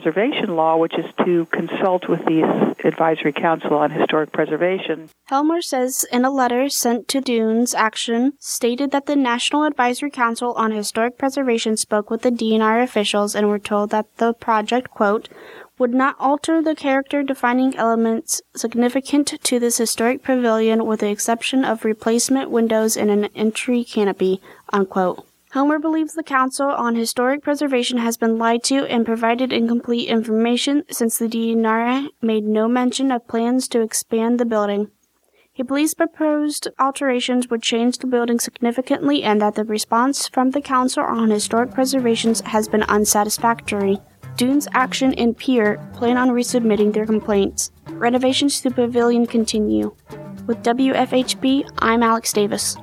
law, 0.56 0.76
which 0.76 0.98
is 0.98 1.06
to 1.24 1.46
consult 1.46 2.08
with 2.08 2.24
the 2.24 2.74
Advisory 2.84 3.32
Council 3.32 3.74
on 3.74 3.90
Historic 3.90 4.32
Preservation. 4.32 5.08
Helmer 5.26 5.62
says 5.62 6.04
in 6.10 6.24
a 6.24 6.30
letter 6.30 6.68
sent 6.68 7.08
to 7.08 7.20
Dunes 7.20 7.74
Action 7.74 8.32
stated 8.38 8.90
that 8.90 9.06
the 9.06 9.16
National 9.16 9.64
Advisory 9.64 10.10
Council 10.10 10.52
on 10.54 10.72
Historic 10.72 11.16
Preservation 11.16 11.76
spoke 11.76 12.10
with 12.10 12.22
the 12.22 12.30
DNR 12.30 12.82
officials 12.82 13.34
and 13.34 13.48
were 13.48 13.58
told 13.58 13.90
that 13.90 14.06
the 14.16 14.32
project, 14.34 14.90
quote, 14.90 15.28
would 15.78 15.94
not 15.94 16.16
alter 16.18 16.62
the 16.62 16.74
character 16.74 17.22
defining 17.22 17.76
elements 17.76 18.40
significant 18.54 19.34
to 19.42 19.58
this 19.58 19.78
historic 19.78 20.22
pavilion 20.22 20.86
with 20.86 21.00
the 21.00 21.10
exception 21.10 21.64
of 21.64 21.84
replacement 21.84 22.50
windows 22.50 22.96
and 22.96 23.10
an 23.10 23.24
entry 23.34 23.82
canopy, 23.82 24.40
unquote. 24.72 25.26
Homer 25.54 25.78
believes 25.78 26.14
the 26.14 26.24
Council 26.24 26.66
on 26.66 26.96
Historic 26.96 27.40
Preservation 27.40 27.98
has 27.98 28.16
been 28.16 28.38
lied 28.38 28.64
to 28.64 28.86
and 28.86 29.06
provided 29.06 29.52
incomplete 29.52 30.08
information 30.08 30.82
since 30.90 31.16
the 31.16 31.28
DNR 31.28 32.08
made 32.20 32.42
no 32.42 32.66
mention 32.66 33.12
of 33.12 33.28
plans 33.28 33.68
to 33.68 33.80
expand 33.80 34.40
the 34.40 34.44
building. 34.44 34.90
He 35.52 35.62
believes 35.62 35.94
proposed 35.94 36.66
alterations 36.80 37.50
would 37.50 37.62
change 37.62 37.98
the 37.98 38.08
building 38.08 38.40
significantly 38.40 39.22
and 39.22 39.40
that 39.40 39.54
the 39.54 39.62
response 39.62 40.26
from 40.26 40.50
the 40.50 40.60
Council 40.60 41.04
on 41.04 41.30
Historic 41.30 41.70
Preservation 41.70 42.34
has 42.46 42.66
been 42.66 42.82
unsatisfactory. 42.82 43.98
Dunes 44.34 44.66
Action 44.72 45.14
and 45.14 45.38
PEER 45.38 45.78
plan 45.94 46.16
on 46.16 46.30
resubmitting 46.30 46.92
their 46.92 47.06
complaints. 47.06 47.70
Renovations 47.90 48.60
to 48.62 48.72
pavilion 48.72 49.24
continue. 49.24 49.94
With 50.48 50.64
WFHB, 50.64 51.70
I'm 51.78 52.02
Alex 52.02 52.32
Davis. 52.32 52.76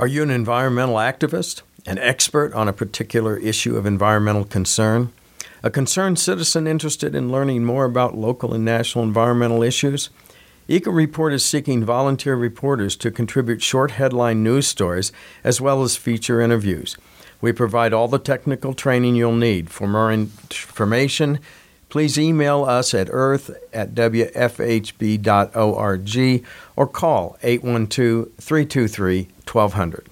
Are 0.00 0.06
you 0.06 0.22
an 0.22 0.30
environmental 0.30 0.94
activist, 0.94 1.60
an 1.84 1.98
expert 1.98 2.54
on 2.54 2.68
a 2.68 2.72
particular 2.72 3.36
issue 3.36 3.76
of 3.76 3.84
environmental 3.84 4.46
concern? 4.46 5.12
A 5.62 5.68
concerned 5.68 6.18
citizen 6.18 6.66
interested 6.66 7.14
in 7.14 7.30
learning 7.30 7.66
more 7.66 7.84
about 7.84 8.16
local 8.16 8.54
and 8.54 8.64
national 8.64 9.04
environmental 9.04 9.62
issues? 9.62 10.08
Eco 10.68 10.90
Report 10.90 11.34
is 11.34 11.44
seeking 11.44 11.84
volunteer 11.84 12.34
reporters 12.34 12.96
to 12.96 13.10
contribute 13.10 13.62
short 13.62 13.90
headline 13.90 14.42
news 14.42 14.66
stories 14.66 15.12
as 15.44 15.60
well 15.60 15.82
as 15.82 15.98
feature 15.98 16.40
interviews. 16.40 16.96
We 17.42 17.52
provide 17.52 17.92
all 17.92 18.08
the 18.08 18.18
technical 18.18 18.72
training 18.72 19.16
you'll 19.16 19.36
need. 19.36 19.68
For 19.68 19.86
more 19.86 20.10
information, 20.10 21.40
please 21.90 22.18
email 22.18 22.64
us 22.64 22.94
at 22.94 23.08
earth 23.10 23.50
at 23.74 23.94
wfhb.org 23.94 25.26
or 26.74 26.86
call 26.86 27.36
812 27.42 28.28
323 28.38 29.28
1200. 29.54 30.06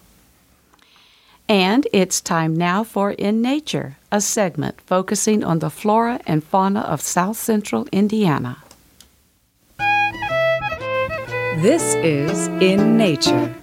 And 1.48 1.87
it's 1.92 2.20
time 2.20 2.55
now 2.55 2.85
for 2.85 3.12
In 3.12 3.40
Nature, 3.40 3.96
a 4.12 4.20
segment 4.20 4.81
focusing 4.83 5.42
on 5.42 5.61
the 5.61 5.70
flora 5.70 6.20
and 6.27 6.44
fauna 6.44 6.81
of 6.81 7.01
South 7.01 7.38
Central 7.38 7.87
Indiana. 7.90 8.59
This 11.62 11.94
is 11.96 12.48
In 12.61 12.96
Nature. 12.98 13.55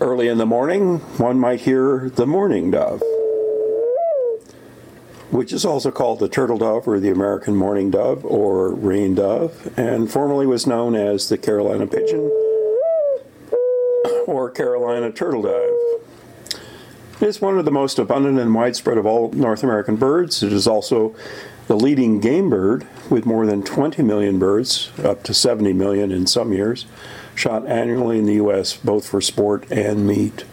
Early 0.00 0.28
in 0.28 0.31
the 0.42 0.46
morning, 0.46 0.98
one 1.18 1.38
might 1.38 1.60
hear 1.60 2.10
the 2.16 2.26
mourning 2.26 2.72
dove, 2.72 3.00
which 5.30 5.52
is 5.52 5.64
also 5.64 5.92
called 5.92 6.18
the 6.18 6.28
turtle 6.28 6.58
dove 6.58 6.88
or 6.88 6.98
the 6.98 7.10
American 7.10 7.54
mourning 7.54 7.92
dove 7.92 8.24
or 8.24 8.74
rain 8.74 9.14
dove, 9.14 9.72
and 9.78 10.10
formerly 10.10 10.44
was 10.44 10.66
known 10.66 10.96
as 10.96 11.28
the 11.28 11.38
Carolina 11.38 11.86
pigeon 11.86 12.28
or 14.26 14.50
Carolina 14.50 15.12
turtle 15.12 15.42
dove. 15.42 15.70
It 17.20 17.28
is 17.28 17.40
one 17.40 17.56
of 17.56 17.64
the 17.64 17.70
most 17.70 18.00
abundant 18.00 18.40
and 18.40 18.52
widespread 18.52 18.98
of 18.98 19.06
all 19.06 19.30
North 19.30 19.62
American 19.62 19.94
birds. 19.94 20.42
It 20.42 20.52
is 20.52 20.66
also 20.66 21.14
the 21.72 21.78
leading 21.78 22.20
game 22.20 22.50
bird, 22.50 22.86
with 23.08 23.24
more 23.24 23.46
than 23.46 23.62
20 23.62 24.02
million 24.02 24.38
birds, 24.38 24.90
up 25.02 25.22
to 25.22 25.32
70 25.32 25.72
million 25.72 26.12
in 26.12 26.26
some 26.26 26.52
years, 26.52 26.84
shot 27.34 27.66
annually 27.66 28.18
in 28.18 28.26
the 28.26 28.34
U.S., 28.34 28.76
both 28.76 29.06
for 29.06 29.22
sport 29.22 29.64
and 29.72 30.06
meat. 30.06 30.44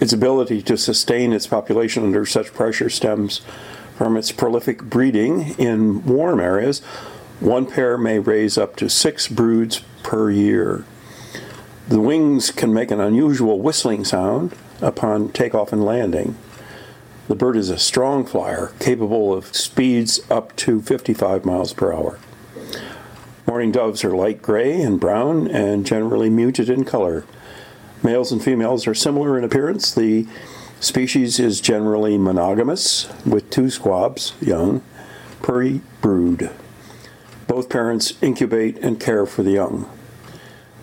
Its 0.00 0.12
ability 0.12 0.62
to 0.62 0.76
sustain 0.76 1.32
its 1.32 1.46
population 1.46 2.02
under 2.02 2.26
such 2.26 2.52
pressure 2.52 2.90
stems 2.90 3.40
from 3.96 4.16
its 4.16 4.32
prolific 4.32 4.82
breeding 4.82 5.50
in 5.60 6.04
warm 6.04 6.40
areas. 6.40 6.80
One 7.38 7.64
pair 7.64 7.96
may 7.96 8.18
raise 8.18 8.58
up 8.58 8.74
to 8.76 8.90
six 8.90 9.28
broods 9.28 9.82
per 10.02 10.28
year. 10.28 10.84
The 11.86 12.00
wings 12.00 12.50
can 12.50 12.74
make 12.74 12.90
an 12.90 12.98
unusual 12.98 13.60
whistling 13.60 14.04
sound 14.04 14.56
upon 14.82 15.28
takeoff 15.28 15.72
and 15.72 15.84
landing. 15.84 16.36
The 17.28 17.34
bird 17.34 17.56
is 17.56 17.70
a 17.70 17.78
strong 17.78 18.24
flyer, 18.24 18.72
capable 18.78 19.34
of 19.34 19.54
speeds 19.54 20.20
up 20.30 20.54
to 20.56 20.80
55 20.80 21.44
miles 21.44 21.72
per 21.72 21.92
hour. 21.92 22.20
Mourning 23.48 23.72
doves 23.72 24.04
are 24.04 24.14
light 24.14 24.42
gray 24.42 24.80
and 24.80 25.00
brown 25.00 25.48
and 25.48 25.84
generally 25.84 26.30
muted 26.30 26.70
in 26.70 26.84
color. 26.84 27.24
Males 28.02 28.30
and 28.30 28.42
females 28.42 28.86
are 28.86 28.94
similar 28.94 29.36
in 29.36 29.42
appearance. 29.42 29.92
The 29.92 30.28
species 30.78 31.40
is 31.40 31.60
generally 31.60 32.16
monogamous, 32.16 33.08
with 33.24 33.50
two 33.50 33.70
squabs, 33.70 34.34
young, 34.40 34.82
per 35.42 35.80
brood. 36.00 36.50
Both 37.48 37.68
parents 37.68 38.14
incubate 38.22 38.78
and 38.78 39.00
care 39.00 39.26
for 39.26 39.42
the 39.42 39.52
young. 39.52 39.90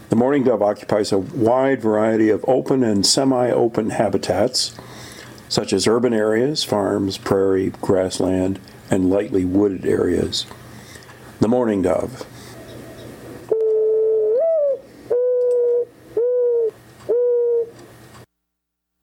The 0.10 0.16
mourning 0.18 0.44
dove 0.44 0.62
occupies 0.62 1.12
a 1.12 1.18
wide 1.18 1.82
variety 1.82 2.30
of 2.30 2.44
open 2.48 2.84
and 2.84 3.06
semi 3.06 3.50
open 3.50 3.92
habitats, 3.92 4.78
such 5.54 5.72
as 5.72 5.86
urban 5.86 6.16
areas, 6.16 6.64
farms, 6.64 7.16
prairie, 7.20 7.72
grassland, 7.80 8.60
and 8.90 9.08
lightly 9.08 9.46
wooded 9.46 9.86
areas. 9.86 10.48
The 11.42 11.48
mourning 11.48 11.84
dove. 11.84 12.26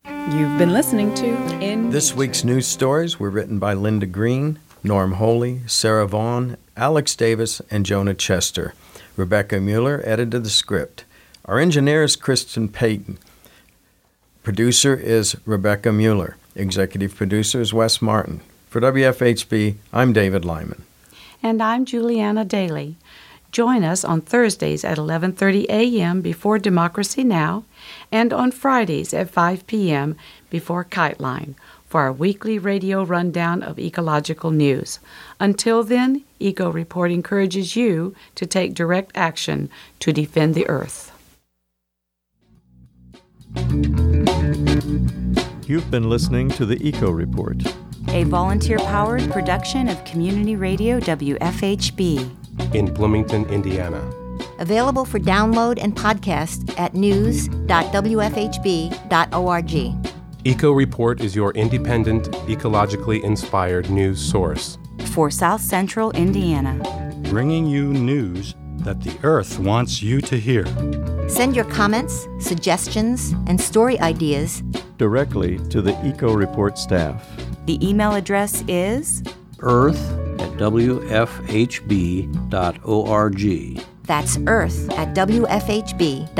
You've 0.04 0.58
been 0.58 0.72
listening 0.72 1.14
to 1.14 1.28
In 1.60 1.90
This 1.90 2.16
week's 2.16 2.42
news 2.42 2.66
stories 2.66 3.20
were 3.20 3.30
written 3.30 3.60
by 3.60 3.74
Linda 3.74 4.06
Greene, 4.06 4.58
Norm 4.82 5.12
Holy, 5.12 5.60
Sarah 5.68 6.08
Vaughan, 6.08 6.56
Alex 6.76 7.14
Davis, 7.14 7.62
and 7.70 7.86
Jonah 7.86 8.14
Chester. 8.14 8.74
Rebecca 9.16 9.60
Mueller 9.60 10.02
edited 10.04 10.42
the 10.42 10.50
script. 10.50 11.04
Our 11.44 11.60
engineer 11.60 12.02
is 12.02 12.16
Kirsten 12.16 12.68
Payton. 12.68 13.18
Producer 14.42 14.96
is 14.96 15.36
Rebecca 15.46 15.92
Mueller. 15.92 16.36
Executive 16.54 17.14
producer 17.14 17.60
is 17.60 17.72
Wes 17.72 18.02
Martin. 18.02 18.40
For 18.68 18.80
WFHB, 18.80 19.76
I'm 19.92 20.12
David 20.12 20.44
Lyman. 20.44 20.84
And 21.42 21.62
I'm 21.62 21.84
Julianna 21.84 22.44
Dailey. 22.44 22.96
Join 23.52 23.82
us 23.82 24.04
on 24.04 24.20
Thursdays 24.20 24.84
at 24.84 24.98
11:30 24.98 25.66
a.m. 25.68 26.20
before 26.20 26.58
Democracy 26.58 27.24
Now! 27.24 27.64
and 28.12 28.32
on 28.32 28.52
Fridays 28.52 29.12
at 29.12 29.30
5 29.30 29.66
p.m. 29.66 30.16
before 30.50 30.84
Kiteline 30.84 31.54
for 31.88 32.02
our 32.02 32.12
weekly 32.12 32.58
radio 32.58 33.02
rundown 33.02 33.64
of 33.64 33.78
ecological 33.78 34.52
news. 34.52 35.00
Until 35.40 35.82
then, 35.82 36.22
Eco 36.38 36.70
Report 36.70 37.10
encourages 37.10 37.74
you 37.74 38.14
to 38.36 38.46
take 38.46 38.74
direct 38.74 39.10
action 39.16 39.68
to 39.98 40.12
defend 40.12 40.54
the 40.54 40.68
earth. 40.68 41.09
You've 45.70 45.88
been 45.88 46.10
listening 46.10 46.48
to 46.48 46.66
the 46.66 46.84
Eco 46.84 47.12
Report, 47.12 47.62
a 48.08 48.24
volunteer 48.24 48.78
powered 48.78 49.30
production 49.30 49.88
of 49.88 50.04
Community 50.04 50.56
Radio 50.56 50.98
WFHB 50.98 52.74
in 52.74 52.92
Bloomington, 52.92 53.44
Indiana. 53.44 54.00
Available 54.58 55.04
for 55.04 55.20
download 55.20 55.78
and 55.80 55.94
podcast 55.94 56.76
at 56.76 56.94
news.wfhb.org. 56.94 57.68
Eco 60.44 60.72
Report 60.72 61.20
is 61.20 61.36
your 61.36 61.52
independent, 61.52 62.32
ecologically 62.48 63.22
inspired 63.22 63.88
news 63.90 64.20
source 64.20 64.76
for 65.12 65.30
South 65.30 65.60
Central 65.60 66.10
Indiana, 66.10 66.82
bringing 67.30 67.64
you 67.64 67.92
news 67.92 68.56
that 68.78 69.00
the 69.02 69.16
Earth 69.22 69.60
wants 69.60 70.02
you 70.02 70.20
to 70.20 70.36
hear. 70.36 70.66
Send 71.28 71.54
your 71.54 71.66
comments, 71.66 72.26
suggestions, 72.40 73.36
and 73.46 73.60
story 73.60 74.00
ideas 74.00 74.64
directly 75.00 75.58
to 75.70 75.80
the 75.80 75.96
Eco 76.06 76.34
Report 76.34 76.76
staff. 76.76 77.26
The 77.64 77.78
email 77.80 78.12
address 78.12 78.62
is 78.68 79.22
earth 79.60 79.98
at 80.38 80.50
wfhb.org. 80.58 81.16
That's 84.04 84.38
earth 84.46 84.90
at 84.90 85.14
wfhb.org. 85.14 86.36